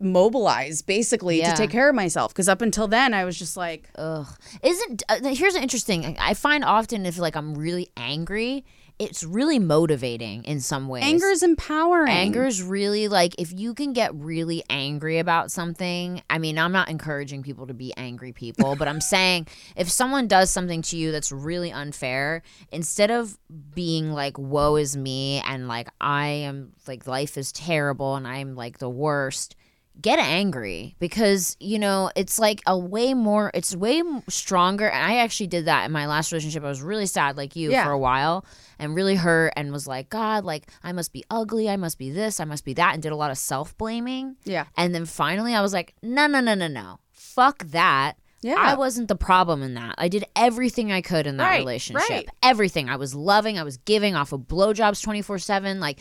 [0.01, 1.51] mobilize basically Yeah.
[1.51, 4.29] to take care of myself because up until then i was just like Ugh.
[4.63, 6.17] Isn't uh, here's an interesting.
[6.21, 8.65] I find often if like I'm really angry,
[8.99, 11.05] it's really motivating in some ways.
[11.05, 16.23] anger is empowering Anger is really like if you can get really angry about something.
[16.29, 19.47] I mean, I'm not encouraging people to be angry people, but I'm saying
[19.77, 22.43] if someone does something to you that's really unfair,
[22.73, 23.39] instead of
[23.75, 28.57] being like, woe is me and like, I am like, life is terrible and I'm
[28.57, 29.55] like the worst.
[30.01, 33.51] Get angry because you know it's like a way more.
[33.53, 34.89] It's way stronger.
[34.89, 36.63] And I actually did that in my last relationship.
[36.63, 37.85] I was really sad, like you, Yeah.
[37.85, 38.45] for a while,
[38.79, 41.69] and really hurt, and was like, God, like I must be ugly.
[41.69, 42.39] I must be this.
[42.39, 44.37] I must be that, and did a lot of self blaming.
[44.45, 46.99] yeah And then finally, I was like, no, no, no, no, no.
[47.13, 48.15] Fuck that.
[48.41, 48.55] Yeah.
[48.57, 49.97] I wasn't the problem in that.
[49.99, 52.09] I did everything I could in that Right, relationship.
[52.09, 52.29] right.
[52.43, 52.89] Everything.
[52.89, 53.59] I was loving.
[53.59, 55.81] I was giving off of blowjobs 24 7.
[55.81, 55.99] Like,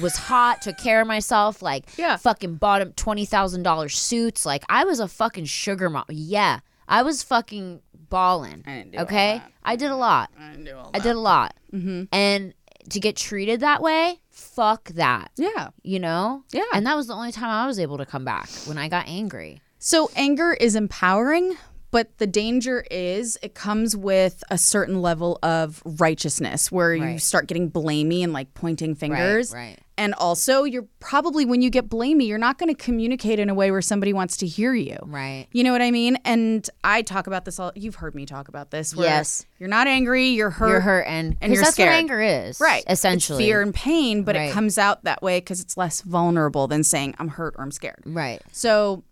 [0.00, 1.62] was hot, took care of myself.
[1.62, 2.16] Like, Yeah.
[2.16, 4.46] fucking bought him $20,000 suits.
[4.46, 6.04] Like, I was a fucking sugar mom.
[6.08, 6.60] Yeah.
[6.88, 8.92] I was fucking balling.
[8.96, 9.42] Okay?
[9.64, 10.30] I did a lot.
[10.38, 11.54] I didn't do all I did a lot.
[11.72, 12.04] Mm-hmm.
[12.12, 12.54] And
[12.90, 15.32] to get treated that way, fuck that.
[15.36, 16.44] yeah You know?
[16.52, 16.62] Yeah.
[16.72, 19.08] And that was the only time I was able to come back when I got
[19.08, 19.60] angry.
[19.86, 21.56] So anger is empowering,
[21.92, 27.46] but the danger is it comes with a certain level of righteousness where you start
[27.46, 29.54] getting blamey and like pointing fingers.
[29.54, 29.78] right.
[29.96, 33.54] And also, you're probably when you get blamey, you're not going to communicate in a
[33.54, 34.98] way where somebody wants to hear you.
[35.04, 35.46] Right.
[35.52, 36.18] You know what I mean?
[36.24, 37.70] And I talk about this all.
[37.76, 38.92] You've heard me talk about this.
[38.94, 39.46] Where Yes.
[39.60, 40.30] You're not angry.
[40.30, 40.68] You're hurt.
[40.68, 41.90] You're hurt and, and you're that's scared.
[41.90, 42.60] what anger is.
[42.60, 42.82] Right.
[42.88, 43.44] It's Essentially.
[43.44, 44.50] fear and pain, but Right.
[44.50, 47.70] it comes out that way because it's less vulnerable than saying I'm hurt or I'm
[47.70, 48.02] scared.
[48.04, 48.42] Right.
[48.50, 49.04] So,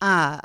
[0.00, 0.40] uh,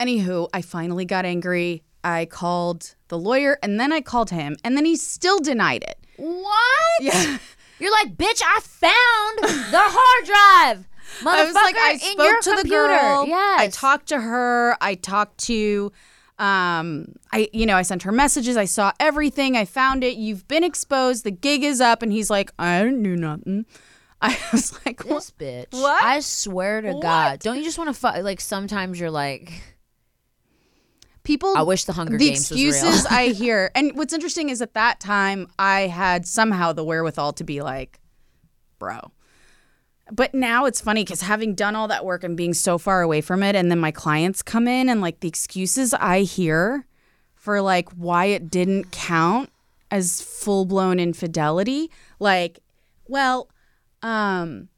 [0.00, 1.82] anywho, I finally got angry.
[2.02, 5.98] I called the lawyer and then I called him and then he still denied it.
[6.16, 7.00] What?
[7.00, 7.38] Yeah.
[7.78, 10.88] You're like, bitch, I found the hard drive.
[11.26, 12.88] I was like, Motherfucker, I spoke to the computer.
[12.88, 13.26] girl.
[13.30, 14.76] I talked to her.
[14.80, 15.92] I talked to,
[16.38, 18.56] um, I you know, I sent her messages.
[18.56, 19.56] I saw everything.
[19.56, 20.16] I found it.
[20.16, 21.24] You've been exposed.
[21.24, 22.02] The gig is up.
[22.02, 23.66] And he's like, I didn't do nothing.
[24.24, 25.16] I was like, what?
[25.16, 25.72] This bitch.
[25.72, 26.02] What?
[26.02, 27.40] I swear to God.
[27.40, 28.16] Don't you just want to fuck?
[28.22, 29.52] Like sometimes you're like,
[31.24, 31.56] People.
[31.56, 32.68] I wish the Hunger the Games was real.
[32.68, 33.70] excuses I hear.
[33.74, 37.98] And what's interesting is at that time I had somehow the wherewithal to be like,
[38.78, 39.10] bro.
[40.12, 43.22] But now it's funny because having done all that work and being so far away
[43.22, 46.86] from it, and then my clients come in and like the excuses I hear
[47.34, 49.50] for like why it didn't count
[49.90, 52.58] as full blown infidelity, like,
[53.08, 53.48] well,
[54.04, 54.68] um,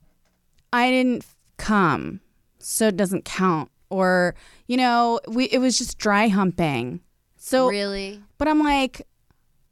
[0.73, 1.27] I didn't
[1.59, 2.21] come,
[2.59, 3.71] so it doesn't count.
[3.91, 4.35] Or,
[4.67, 7.01] you know, we it was just dry humping.
[7.37, 8.23] So really?
[8.39, 9.03] but I'm like,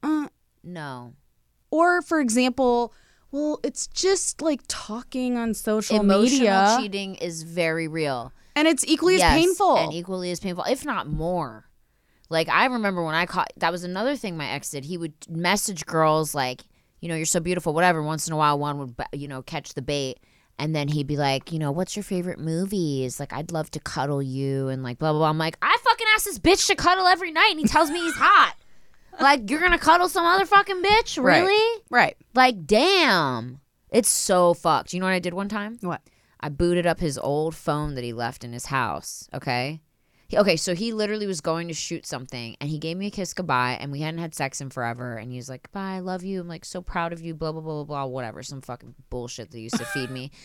[0.02, 0.28] uh,
[0.62, 1.14] No.
[1.70, 2.92] or for example,
[3.32, 8.32] well, it's just like talking on social Emotional media, cheating is very real.
[8.54, 9.76] and it's equally as painful.
[9.78, 11.68] and equally as painful, if not more.
[12.30, 14.84] Like I remember when I caught that was another thing my ex did.
[14.84, 16.62] He would message girls like,
[17.04, 18.02] you know, you're so beautiful, whatever.
[18.02, 20.20] Once in a while, one would, you know, catch the bait,
[20.58, 23.20] and then he'd be like, you know, what's your favorite movies?
[23.20, 25.28] Like, I'd love to cuddle you, and like blah blah blah.
[25.28, 28.00] I'm like, I fucking ask this bitch to cuddle every night, and he tells me
[28.00, 28.54] he's hot.
[29.20, 31.26] like, you're gonna cuddle some other fucking bitch, Really?
[31.28, 31.44] Right.
[31.46, 31.80] really?
[31.90, 32.16] right?
[32.34, 34.94] Like, damn, it's so fucked.
[34.94, 35.76] You know what I did one time?
[35.82, 36.00] What?
[36.40, 39.28] I booted up his old phone that he left in his house.
[39.34, 39.80] Okay.
[40.28, 43.10] He, okay, so he literally was going to shoot something and he gave me a
[43.10, 45.16] kiss goodbye and we hadn't had sex in forever.
[45.16, 46.40] And he was like, Bye, I love you.
[46.40, 48.42] I'm like so proud of you, blah, blah, blah, blah, blah, whatever.
[48.42, 50.30] Some fucking bullshit that used to feed me.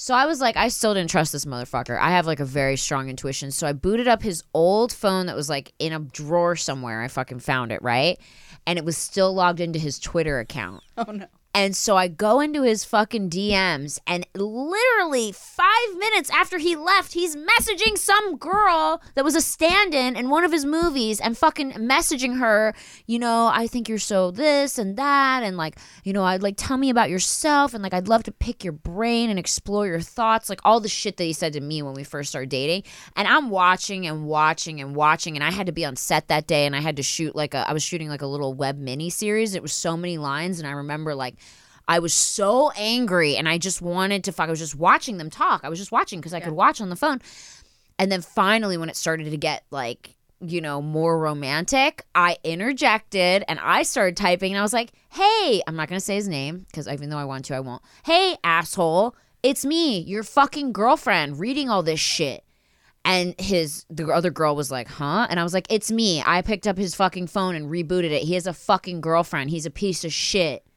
[0.00, 1.98] So I was like, I still didn't trust this motherfucker.
[1.98, 3.50] I have like a very strong intuition.
[3.50, 7.02] So I booted up his old phone that was like in a drawer somewhere.
[7.02, 8.16] I fucking found it, right?
[8.64, 10.84] And it was still logged into his Twitter account.
[10.96, 11.26] Oh no!
[11.58, 17.14] And so I go into his fucking DMs, and literally five minutes after he left,
[17.14, 21.36] he's messaging some girl that was a stand in in one of his movies and
[21.36, 22.74] fucking messaging her,
[23.08, 25.42] you know, I think you're so this and that.
[25.42, 27.74] And like, you know, I'd like, tell me about yourself.
[27.74, 30.48] And like, I'd love to pick your brain and explore your thoughts.
[30.48, 32.84] Like, all the shit that he said to me when we first started dating.
[33.16, 35.34] And I'm watching and watching and watching.
[35.34, 37.54] And I had to be on set that day and I had to shoot like
[37.54, 39.56] a, I was shooting like a little web mini series.
[39.56, 40.60] It was so many lines.
[40.60, 41.34] And I remember like,
[41.88, 44.48] I was so angry and I just wanted to fuck.
[44.48, 45.62] I was just watching them talk.
[45.64, 47.22] I was just watching because I could watch on the phone.
[47.98, 53.42] And then finally, when it started to get like, you know, more romantic, I interjected
[53.48, 56.28] and I started typing and I was like, hey, I'm not going to say his
[56.28, 57.82] name because even though I want to, I won't.
[58.04, 62.44] Hey, asshole, it's me, your fucking girlfriend, reading all this shit.
[63.04, 66.22] And his the other girl was like, "Huh?" And I was like, "It's me.
[66.26, 68.24] I picked up his fucking phone and rebooted it.
[68.24, 69.48] He has a fucking girlfriend.
[69.48, 70.67] He's a piece of shit."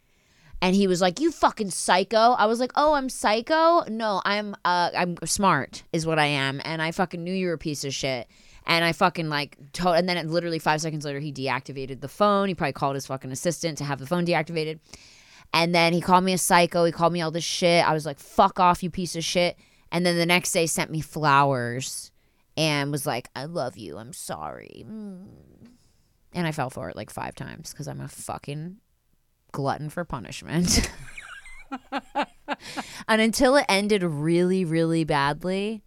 [0.62, 3.84] And he was like, "You fucking psycho." I was like, "Oh, I'm psycho?
[3.90, 7.54] No, I'm uh I'm smart is what I am, and I fucking knew you were
[7.54, 8.28] a piece of shit."
[8.68, 12.08] And I fucking like, to- and then it, literally five seconds later, he deactivated the
[12.08, 12.48] phone.
[12.48, 14.80] He probably called his fucking assistant to have the phone deactivated.
[15.52, 16.86] And then he called me a psycho.
[16.86, 17.84] He called me all this shit.
[17.86, 19.58] I was like, fuck off, you piece of shit.
[19.92, 22.12] And then the next day sent me flowers
[22.56, 23.98] and was like, I love you.
[23.98, 24.86] I'm sorry.
[24.88, 25.26] Mm.
[26.34, 28.78] And I fell for it like five times because I'm a fucking
[29.52, 30.90] glutton for punishment.
[33.08, 35.82] and until it ended really, really badly,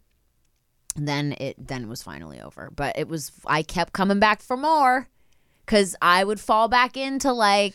[0.96, 2.70] then it then it was finally over.
[2.74, 5.08] But it was I kept coming back for more
[5.64, 7.74] because I would fall back into like,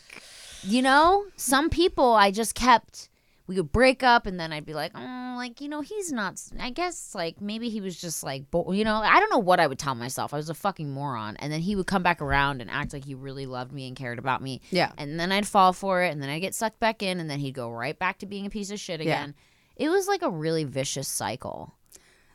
[0.64, 3.09] you know, some people I just kept.
[3.50, 6.39] We would break up, and then I'd be like, oh, like you know, he's not.
[6.60, 9.60] I guess like maybe he was just like, bo- you know, I don't know what
[9.60, 10.36] I would tell myself.
[10.36, 13.06] I was a fucking moron, and then he would come back around and act like
[13.06, 14.62] he really loved me and cared about me.
[14.70, 14.91] Yeah.
[15.00, 17.39] and then I'd fall for it, and then I'd get sucked back in, and then
[17.39, 19.34] he'd go right back to being a piece of shit again.
[19.80, 19.88] Yeah.
[19.88, 21.74] It was like a really vicious cycle.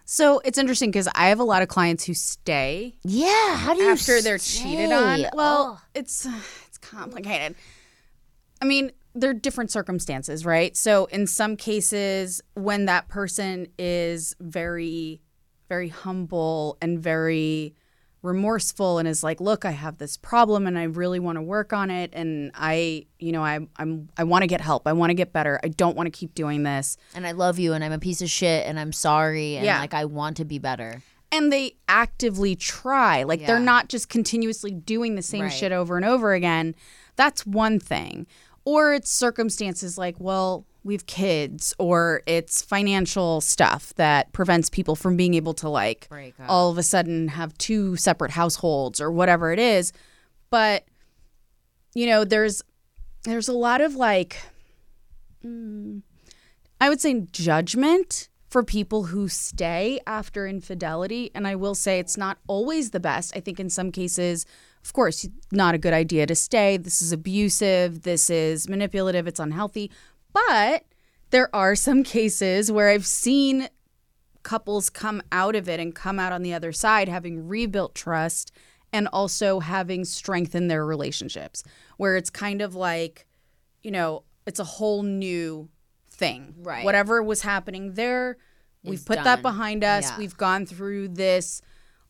[0.07, 3.83] So it's interesting because I have a lot of clients who stay Yeah, how do
[3.83, 5.27] you after they're cheated on.
[5.33, 6.27] Well, it's
[6.67, 7.55] it's complicated.
[8.61, 10.77] I mean, there are different circumstances, right?
[10.77, 15.21] So in some cases, when that person is very,
[15.69, 17.75] very humble and very
[18.23, 21.73] remorseful and is like, "Look, I have this problem and I really want to work
[21.75, 24.87] on it and I, you know, I I'm I want to get help.
[24.89, 25.61] I want to get better.
[25.63, 28.23] I don't want to keep doing this." and I love you, and I'm a piece
[28.23, 29.79] of shit, and I'm sorry, and Yeah.
[29.81, 31.03] like I want to be better.
[31.33, 33.25] and they actively try.
[33.25, 35.53] Like they're not just continuously doing the same Right.
[35.53, 36.77] shit over and over again.
[37.17, 38.29] That's one thing.
[38.65, 44.97] Or it's circumstances like, well, we have kids, or it's financial stuff that prevents people
[44.97, 46.07] from being able to like
[46.49, 49.93] all of a sudden have two separate households or whatever it is.
[50.51, 50.85] But
[51.95, 52.63] you know, there's
[53.25, 54.37] there's a lot of like
[55.45, 56.03] mm,
[56.81, 61.31] I would say judgment for people who stay after infidelity.
[61.35, 63.37] And I will say it's not always the best.
[63.37, 64.47] I think in some cases,
[64.85, 66.77] of course, not a good idea to stay.
[66.77, 68.03] This is abusive.
[68.03, 69.27] This is manipulative.
[69.27, 69.91] It's unhealthy.
[70.33, 70.85] But
[71.31, 73.69] there are some cases where I've seen
[74.43, 78.53] couples come out of it and come out on the other side having rebuilt trust
[78.93, 81.65] and also having strengthened their relationships,
[81.97, 83.27] where it's kind of like,
[83.83, 85.69] you know, it's a whole new
[86.11, 86.55] thing.
[86.59, 86.85] Right.
[86.85, 88.37] Whatever was happening there,
[88.85, 89.25] we've put done.
[89.25, 90.11] that behind us.
[90.11, 90.19] Yeah.
[90.19, 91.63] We've gone through this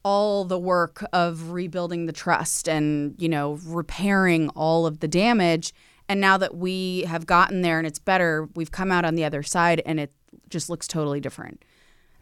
[0.04, 5.72] all the work of rebuilding the trust and, you know, repairing all of the damage.
[6.08, 9.24] And now that we have gotten there and it's better, we've come out on the
[9.24, 10.12] other side and it
[10.50, 11.64] just looks totally different.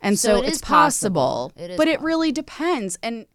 [0.01, 1.51] And So so, it it's is possible.
[1.51, 1.64] possible.
[1.64, 2.99] It is but it really depends.
[3.03, 3.26] And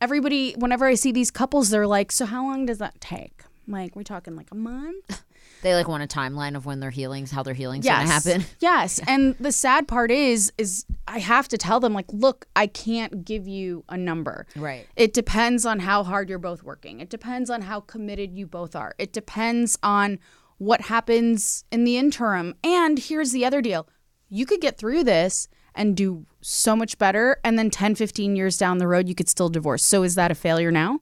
[0.00, 3.44] everybody, whenever I see these couples, they're like, so how long does that take?
[3.66, 5.22] Like, we're talking like a month?
[5.62, 8.44] They like want a timeline of when their healings, how their healing's gonna happen.
[8.60, 9.00] Yes.
[9.06, 13.24] And the sad part is, is I have to tell them, like, look, I can't
[13.24, 14.46] give you a number.
[14.56, 14.86] Right.
[14.96, 17.00] It depends on how hard you're both working.
[17.00, 18.94] It depends on how committed you both are.
[18.98, 20.18] It depends on
[20.58, 22.54] what happens in the interim.
[22.62, 23.88] And here's the other deal
[24.28, 27.38] you could get through this and do so much better.
[27.44, 29.84] And then 10, 15 years down the road, you could still divorce.
[29.84, 31.00] So is that a failure now?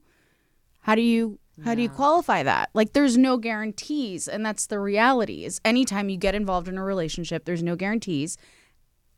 [0.81, 2.71] How do you how do you qualify that?
[2.75, 5.45] Like there's no guarantees and that's the reality.
[5.45, 8.37] Is anytime you get involved in a relationship, there's no guarantees.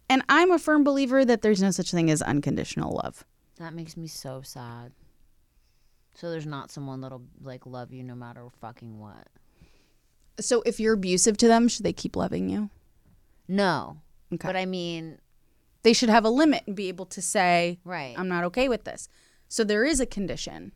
[0.09, 3.25] And I'm a firm believer that there's no such thing as unconditional love.
[3.57, 4.93] That makes me so sad.
[6.15, 9.29] So there's not someone that'll like love you no matter fucking what.
[10.41, 12.71] So if you're abusive to them, should they keep loving you?
[13.49, 13.99] No.
[14.33, 14.49] Okay.
[14.49, 15.19] But I mean,
[15.83, 18.15] They should have a limit and be able to say, right.
[18.17, 19.09] I'm not okay with this.
[19.49, 20.73] So there is a condition.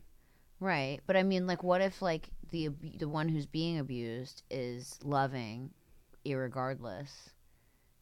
[0.59, 4.99] Right, but I mean, like, what if like the the one who's being abused is
[5.03, 5.71] loving,
[6.25, 7.09] irregardless?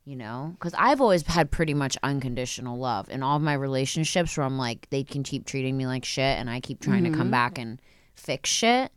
[0.05, 4.37] You know, because I've always had pretty much unconditional love in all of my relationships,
[4.37, 7.09] where I'm like, they can keep treating me like shit, and I keep trying to
[7.09, 7.31] come mm-hmm.
[7.31, 7.81] back and
[8.13, 8.91] fix shit,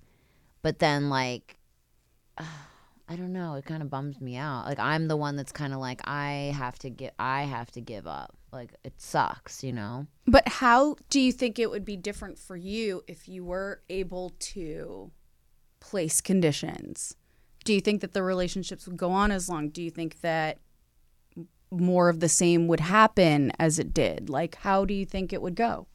[0.63, 1.57] but then like,
[2.39, 4.67] I don't know, it kind of bums me out.
[4.67, 7.81] Like I'm the one that's kind of like, I have to get, I have to
[7.81, 8.38] give up.
[8.53, 10.07] Like it sucks, you know.
[10.27, 14.31] But how do you think it would be different for you if you were able
[14.41, 15.11] to
[15.81, 17.15] place conditions?
[17.65, 19.69] Do you think that the relationships would go on as long?
[19.69, 20.59] Do you think that
[21.71, 24.31] more of the same would happen as it did?
[24.31, 25.87] Like, how do you think it would go?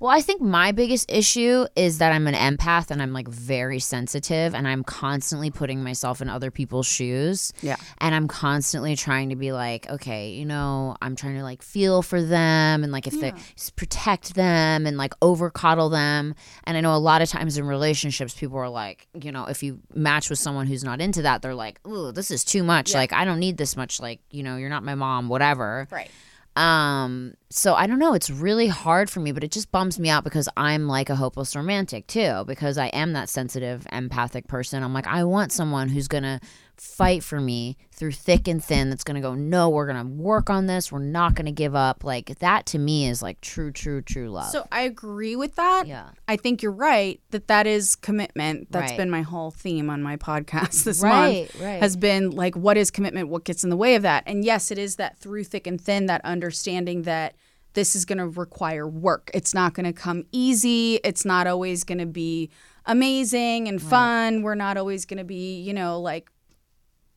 [0.00, 3.78] Well, I think my biggest issue is that I'm an empath and I'm like very
[3.78, 7.52] sensitive and I'm constantly putting myself in other people's shoes.
[7.60, 7.76] Yeah.
[7.98, 12.00] And I'm constantly trying to be like, okay, you know, I'm trying to like feel
[12.00, 13.34] for them and like if they
[13.76, 16.34] protect them and like over coddle them.
[16.64, 19.62] And I know a lot of times in relationships, people are like, you know, if
[19.62, 22.94] you match with someone who's not into that, they're like, ooh, this is too much.
[22.94, 24.00] Like, I don't need this much.
[24.00, 25.88] Like, you know, you're not my mom, whatever.
[25.90, 26.10] Right.
[26.56, 28.12] Um, so I don't know.
[28.12, 31.16] It's really hard for me, but it just bums me out because I'm like a
[31.16, 34.82] hopeless romantic too, because I am that sensitive, empathic person.
[34.82, 36.40] I'm like, I want someone who's gonna
[36.82, 40.66] fight for me through thick and thin, that's gonna go, no, we're gonna work on
[40.66, 42.04] this, we're not gonna give up.
[42.04, 44.50] Like that to me is like true, true, true love.
[44.50, 45.86] So I agree with that.
[45.86, 46.10] Yeah.
[46.26, 48.72] I think you're right that that is commitment.
[48.72, 48.96] That's Right.
[48.96, 51.60] been my whole theme on my podcast this Right, month.
[51.62, 51.80] right.
[51.82, 53.28] Has been like, what is commitment?
[53.28, 54.24] What gets in the way of that?
[54.26, 57.34] And yes, it is that through thick and thin, that understanding that
[57.74, 59.30] this is going to require work.
[59.34, 60.96] It's not going to come easy.
[61.04, 62.50] It's not always going to be
[62.86, 64.42] amazing and fun.
[64.42, 66.30] We're not always going to be, you know, like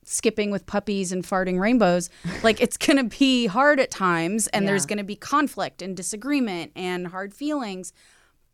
[0.05, 2.09] skipping with puppies and farting rainbows.
[2.43, 5.95] like it's going to be hard at times and there's going to be conflict and
[5.97, 7.93] disagreement and hard feelings.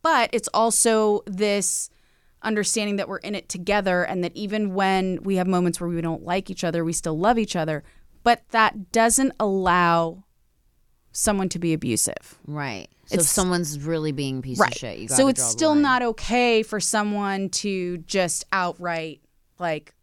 [0.02, 1.90] But it's also this
[2.42, 6.00] understanding that we're in it together and that even when we have moments where we
[6.02, 7.84] don't like each other, we still love each other.
[8.24, 10.24] But that doesn't allow
[11.12, 12.38] someone to be abusive.
[12.46, 12.88] right.
[13.08, 15.74] So if It's- someone's really being a piece of shit, you gotta so it's still
[15.74, 19.20] not okay for someone to just outright
[19.58, 19.96] like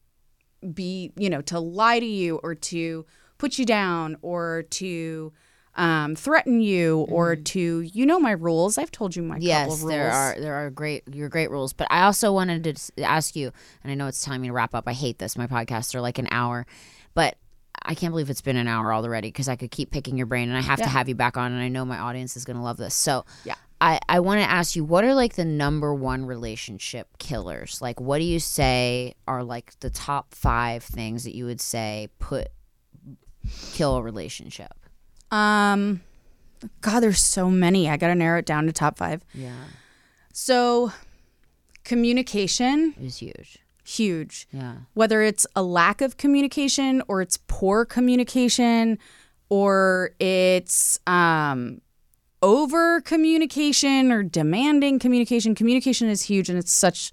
[0.74, 3.06] be, you know, to lie to you or to
[3.38, 5.32] put you down or to
[5.74, 8.78] um, threaten you or to, you know, my rules.
[8.78, 9.48] I've told you my couple Mm-hmm.
[9.48, 9.88] Yes, rules.
[9.88, 13.52] there are there are great your great rules, but I also wanted to ask you,
[13.82, 14.84] and I know it's time to wrap up.
[14.86, 15.36] I hate this.
[15.36, 16.66] My podcasts are like an hour,
[17.12, 17.36] but
[17.84, 20.48] I can't believe it's been an hour already because I could keep picking your brain,
[20.48, 22.56] and I have to have you back on, and I know my audience is going
[22.56, 22.94] to love this.
[22.94, 23.54] So Yeah.
[23.80, 27.80] I I want to ask you, what are like the number one relationship killers?
[27.82, 32.08] Like, what do you say are like the top five things that you would say
[32.18, 32.48] put
[33.72, 34.72] kill a relationship?
[35.30, 36.00] Um,
[36.80, 37.88] God, there's so many.
[37.88, 39.22] I got to narrow it down to top five.
[39.34, 39.52] Yeah,
[40.32, 40.92] So,
[41.84, 43.58] communication, is huge.
[43.84, 44.48] huge.
[44.52, 48.98] Yeah, Whether it's a lack of communication or it's poor communication,
[49.48, 51.80] or it's um
[52.46, 55.54] over communication or demanding communication.
[55.54, 57.12] Communication is huge and it's such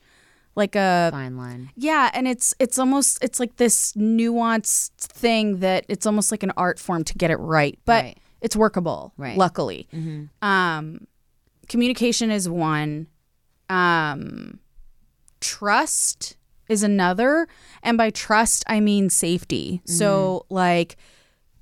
[0.55, 1.71] like a Fine line.
[1.75, 6.51] yeah, and it's it's almost it's like this nuanced thing that it's almost like an
[6.55, 8.17] art form to get it right, but Right.
[8.41, 9.13] it's workable.
[9.17, 9.35] Right.
[9.35, 9.87] Luckily,
[10.43, 11.07] um,
[11.67, 13.07] communication is one.
[13.69, 14.59] Um,
[15.39, 16.37] trust
[16.69, 17.47] is another,
[17.81, 19.81] and by trust I mean safety.
[19.85, 20.97] So like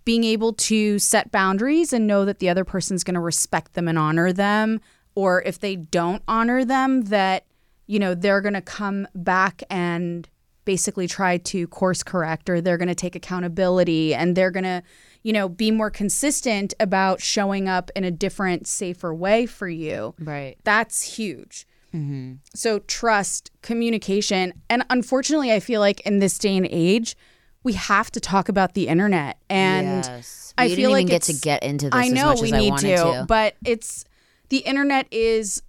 [0.06, 3.88] being able to set boundaries and know that the other person's going to respect them
[3.88, 4.80] and honor them
[5.16, 7.46] or if they don't honor them that
[7.88, 10.28] you know they're going to come back and
[10.64, 14.82] basically try to course correct or they're going to take accountability and they're going to
[15.24, 20.14] you know be more consistent about showing up in a different safer way for you
[20.20, 20.56] Right.
[20.64, 21.68] that's huge.
[21.94, 22.36] Mm-hmm.
[22.56, 27.18] So trust, communication, and unfortunately, I feel like in this day and age,
[27.64, 29.38] we have to talk about the internet.
[29.50, 30.54] And yes.
[30.58, 33.26] I feel like get to get into this I know we need to, to.
[33.28, 34.06] but it's
[34.50, 35.62] the internet is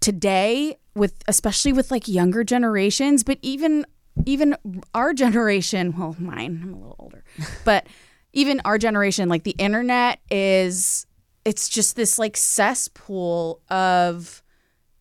[0.00, 3.86] today with especially with like younger generations, but even
[4.26, 4.56] even
[4.94, 7.24] our generation, well, mine, I'm a little older,
[7.64, 7.86] but
[8.32, 11.06] even our generation, like the internet is
[11.44, 14.42] it's just this like cesspool of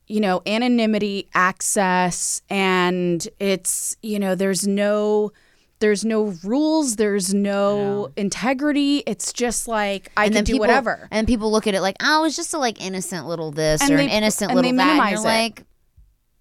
[0.08, 5.32] you know anonymity access and it's you know there's no
[5.80, 11.08] there's no rules there's no integrity it's just like i and can do people, whatever
[11.12, 13.92] And people look at it like, oh, it's just a like innocent little this And
[13.92, 14.82] or they- an innocent and little they that.
[14.84, 15.36] And minimize you're it.
[15.36, 15.64] like,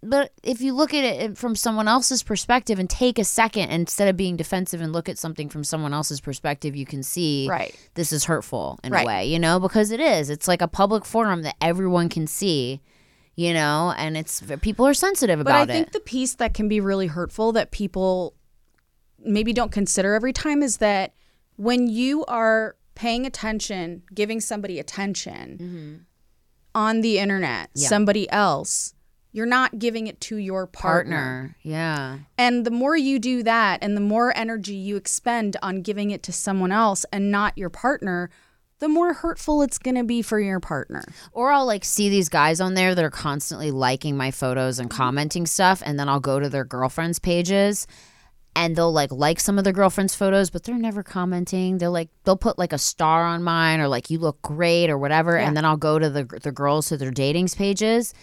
[0.03, 4.07] but if you look at it from someone else's perspective and take a second instead
[4.09, 7.75] of being defensive and look at something from someone else's perspective, you can see Right.
[7.95, 10.31] this is hurtful in a way, you know, because it is.
[10.31, 12.81] It's like a public forum that everyone can see,
[13.35, 15.93] you know, and it's people are sensitive about it but i think it.
[15.93, 18.35] the piece that can be really hurtful that people
[19.21, 21.15] maybe don't consider every time is that
[21.57, 25.95] when you are paying attention giving somebody attention mm-hmm.
[26.75, 27.89] on the internet Yeah.
[27.89, 28.95] somebody else
[29.33, 31.17] you're not giving it to your partner.
[31.17, 32.19] Partner, yeah.
[32.39, 36.23] And the more you do that and the more energy you expend on giving it
[36.25, 38.31] to someone else and not your partner,
[38.79, 41.05] the more hurtful it's going to be for your partner.
[41.33, 44.89] Or I'll like see these guys on there that are constantly liking my photos and
[44.89, 44.97] mm-hmm.
[44.97, 47.87] commenting stuff, and then I'll go to their girlfriends' pages
[48.55, 51.79] and they'll like like some of their girlfriends' photos, but they're never commenting.
[51.79, 54.99] They'll like they'll put like a star on mine or like you look great or
[54.99, 58.15] whatever, and then I'll go to the the girls to their datings pages,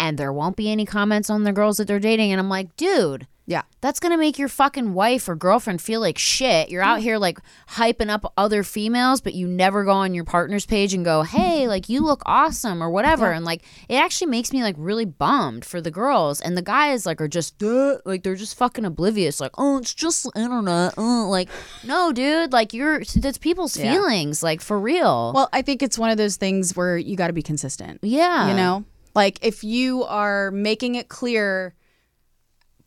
[0.00, 2.74] and there won't be any comments on the girls that they're dating, and I'm like,
[2.76, 3.26] dude.
[3.46, 3.62] Yeah.
[3.80, 6.68] That's gonna make your fucking wife or girlfriend feel like shit.
[6.68, 7.40] You're out here like
[7.70, 11.66] hyping up other females, but you never go on your partner's page and go, "Hey,
[11.66, 13.32] like you look awesome" or whatever.
[13.32, 17.06] And like it actually makes me like really bummed for the girls, and the guys
[17.06, 19.40] like are just "Duh," like they're just fucking oblivious.
[19.40, 20.96] Like, oh, it's just the internet.
[20.96, 21.26] Uh.
[21.26, 21.48] Like,
[21.82, 22.52] no, dude.
[22.52, 24.44] Like you're that's people's feelings.
[24.44, 25.32] Like for real.
[25.34, 27.98] Well, I think it's one of those things where you got to be consistent.
[28.02, 28.84] yeah, You know?
[29.14, 31.74] Like if you are making it clear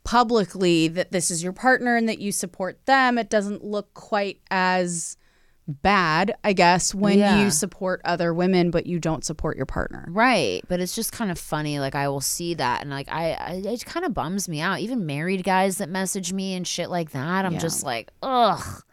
[0.04, 4.40] publicly that this is your partner and that you support them, it doesn't look quite
[4.52, 5.18] as
[5.66, 7.42] bad, I guess, when Yeah.
[7.42, 10.06] you support other women but you don't support your partner.
[10.10, 11.80] Right, but it's just kind of funny.
[11.80, 14.80] Like I will see that, and like I, I it kind of bums me out.
[14.80, 17.60] Even married guys that message me and shit like that, I'm Yeah.
[17.60, 18.84] just like, ugh,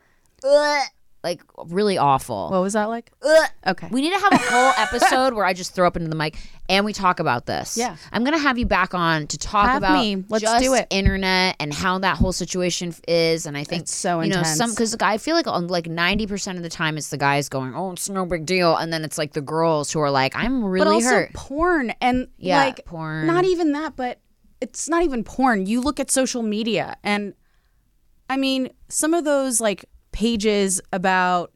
[0.44, 0.82] ugh,
[1.22, 2.50] like really awful.
[2.50, 3.12] What was that like?
[3.22, 3.50] Ugh.
[3.66, 3.88] Okay.
[3.90, 6.36] We need to have a whole episode where I just throw up into the mic
[6.68, 7.76] and we talk about this.
[7.76, 7.96] Yeah.
[8.12, 10.24] I'm gonna have you back on to talk Have about me.
[10.28, 10.86] Let's just do it.
[10.90, 13.44] internet and how that whole situation is.
[13.46, 16.26] And I think It's so you know some because I feel like on like 90
[16.26, 19.04] percent of the time it's the guys going, oh, it's no big deal, and then
[19.04, 21.32] it's like the girls who are like, I'm really but also hurt.
[21.34, 23.26] porn and Yeah, like porn.
[23.26, 24.20] Not even that, but
[24.60, 25.66] it's not even porn.
[25.66, 27.34] You look at social media and
[28.28, 31.52] I mean, some of those like pages about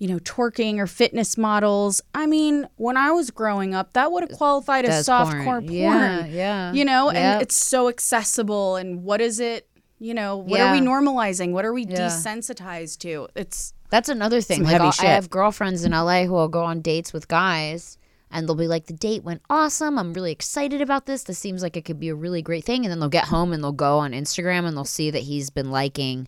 [0.00, 2.02] you know, twerking or fitness models.
[2.14, 5.44] I mean, when I was growing up, that would have qualified as That's porn.
[5.44, 5.72] softcore porn.
[5.72, 6.72] Yeah, yeah.
[6.72, 7.16] You know, Yep.
[7.16, 8.74] and it's so accessible.
[8.76, 9.68] And what is it?
[10.00, 10.70] You know, what Yeah.
[10.70, 11.52] are we normalizing?
[11.52, 12.08] What are we Yeah.
[12.08, 13.28] desensitized to?
[13.36, 14.64] It's That's another thing.
[14.64, 15.04] Like heavy shit.
[15.06, 17.96] I have girlfriends in LA who will go on dates with guys
[18.32, 19.96] and they'll be like, the date went awesome.
[19.96, 21.22] I'm really excited about this.
[21.22, 22.84] This seems like it could be a really great thing.
[22.84, 25.50] And then they'll get home and they'll go on Instagram and they'll see that he's
[25.50, 26.26] been liking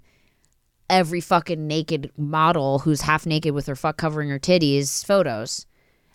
[0.88, 5.66] every fucking naked model who's half naked with her fuck covering her titties photos.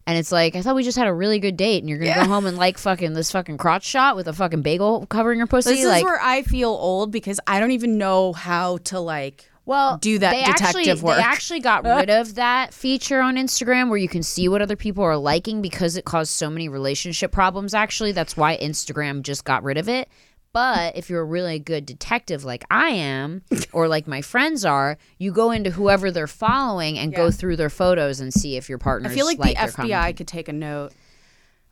[0.07, 2.13] And it's like, I thought we just had a really good date and you're going
[2.13, 5.37] to go home and like fucking this fucking crotch shot with a fucking bagel covering
[5.37, 5.75] your pussy.
[5.75, 9.51] this like, is where I feel old because I don't even know how to like
[9.63, 11.17] well, do that they detective actually, work.
[11.17, 14.75] They actually got rid of that feature on Instagram where you can see what other
[14.75, 17.73] people are liking because it caused so many relationship problems.
[17.73, 20.09] Actually, that's why Instagram just got rid of it.
[20.53, 24.97] But if you're a really good detective like I am, or like my friends are,
[25.17, 28.77] you go into whoever they're following and go through their photos and see if your
[28.77, 29.09] partner.
[29.09, 30.91] I feel like, the FBI could take a note.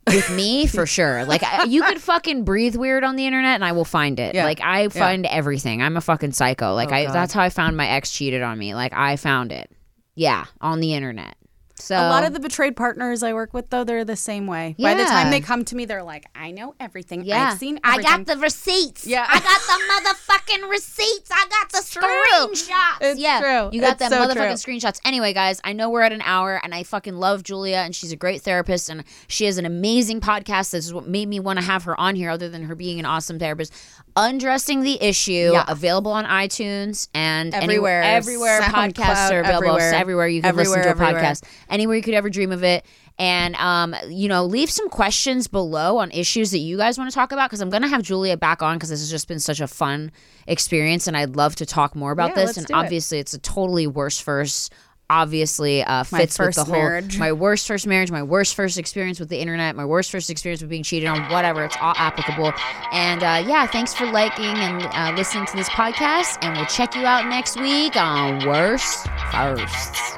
[0.08, 1.26] with me for sure.
[1.26, 4.34] Like I- you could fucking breathe weird on the internet and I will find it.
[4.34, 4.46] Yeah.
[4.46, 5.82] Like I find everything.
[5.84, 6.74] I'm a fucking psycho.
[6.74, 7.14] Like Oh, I God.
[7.16, 8.76] that's how I found my ex cheated on me.
[8.76, 9.70] Like I found it.
[10.16, 11.36] Yeah, on the internet.
[11.82, 14.76] So A lot of the betrayed partners I work with, though, they're the same way.
[14.80, 17.24] By the time they come to me, they're like, "I know everything.
[17.24, 19.06] yeah, I've seen I got the receipts.
[19.08, 19.26] Yeah.
[19.28, 21.30] I got the motherfucking receipts.
[21.32, 22.02] I got the true.
[22.04, 22.98] screenshots.
[23.02, 23.70] It's yeah, true.
[23.72, 25.00] you got It's them so motherfucking screenshots.
[25.06, 28.12] Anyway, guys, I know we're at an hour, and I fucking love Julia, and she's
[28.12, 30.72] a great therapist, and she has an amazing podcast.
[30.72, 33.00] This is what made me want to have her on here, other than her being
[33.00, 33.74] an awesome therapist.
[34.22, 35.64] Undressing the issue, Yeah.
[35.68, 38.04] available on iTunes and any- Everywhere.
[38.04, 39.68] everywhere SoundCloud, podcasts are available.
[39.78, 39.94] everywhere.
[39.94, 41.32] Everywhere you can listen to a Everywhere, everywhere.
[41.34, 42.86] podcast, anywhere you could ever dream of it.
[43.18, 47.14] And um, you know, leave some questions below on issues that you guys want to
[47.16, 49.60] talk about because I'm gonna have Julia back on because this has just been such
[49.60, 50.12] a fun
[50.48, 52.58] experience, and I'd love to talk more about Yeah, this.
[52.58, 52.78] And do it.
[52.78, 54.72] obviously, it's a totally worse first.
[55.12, 57.18] Obviously, uh, My fits with the whole marriage.
[57.18, 60.62] my worst first marriage, my worst first experience with the internet, my worst first experience
[60.62, 61.66] with being cheated on, whatever.
[61.66, 62.54] It's all applicable.
[62.92, 66.38] And uh, yeah, thanks for liking and uh, listening to this podcast.
[66.44, 70.16] And we'll check you out next week on Worst Firsts.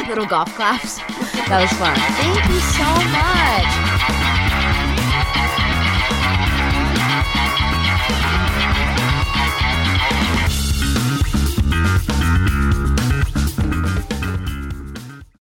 [0.08, 0.96] Little golf claps.
[1.46, 1.94] That was fun.
[2.18, 2.88] Thank you so
[4.34, 4.39] much.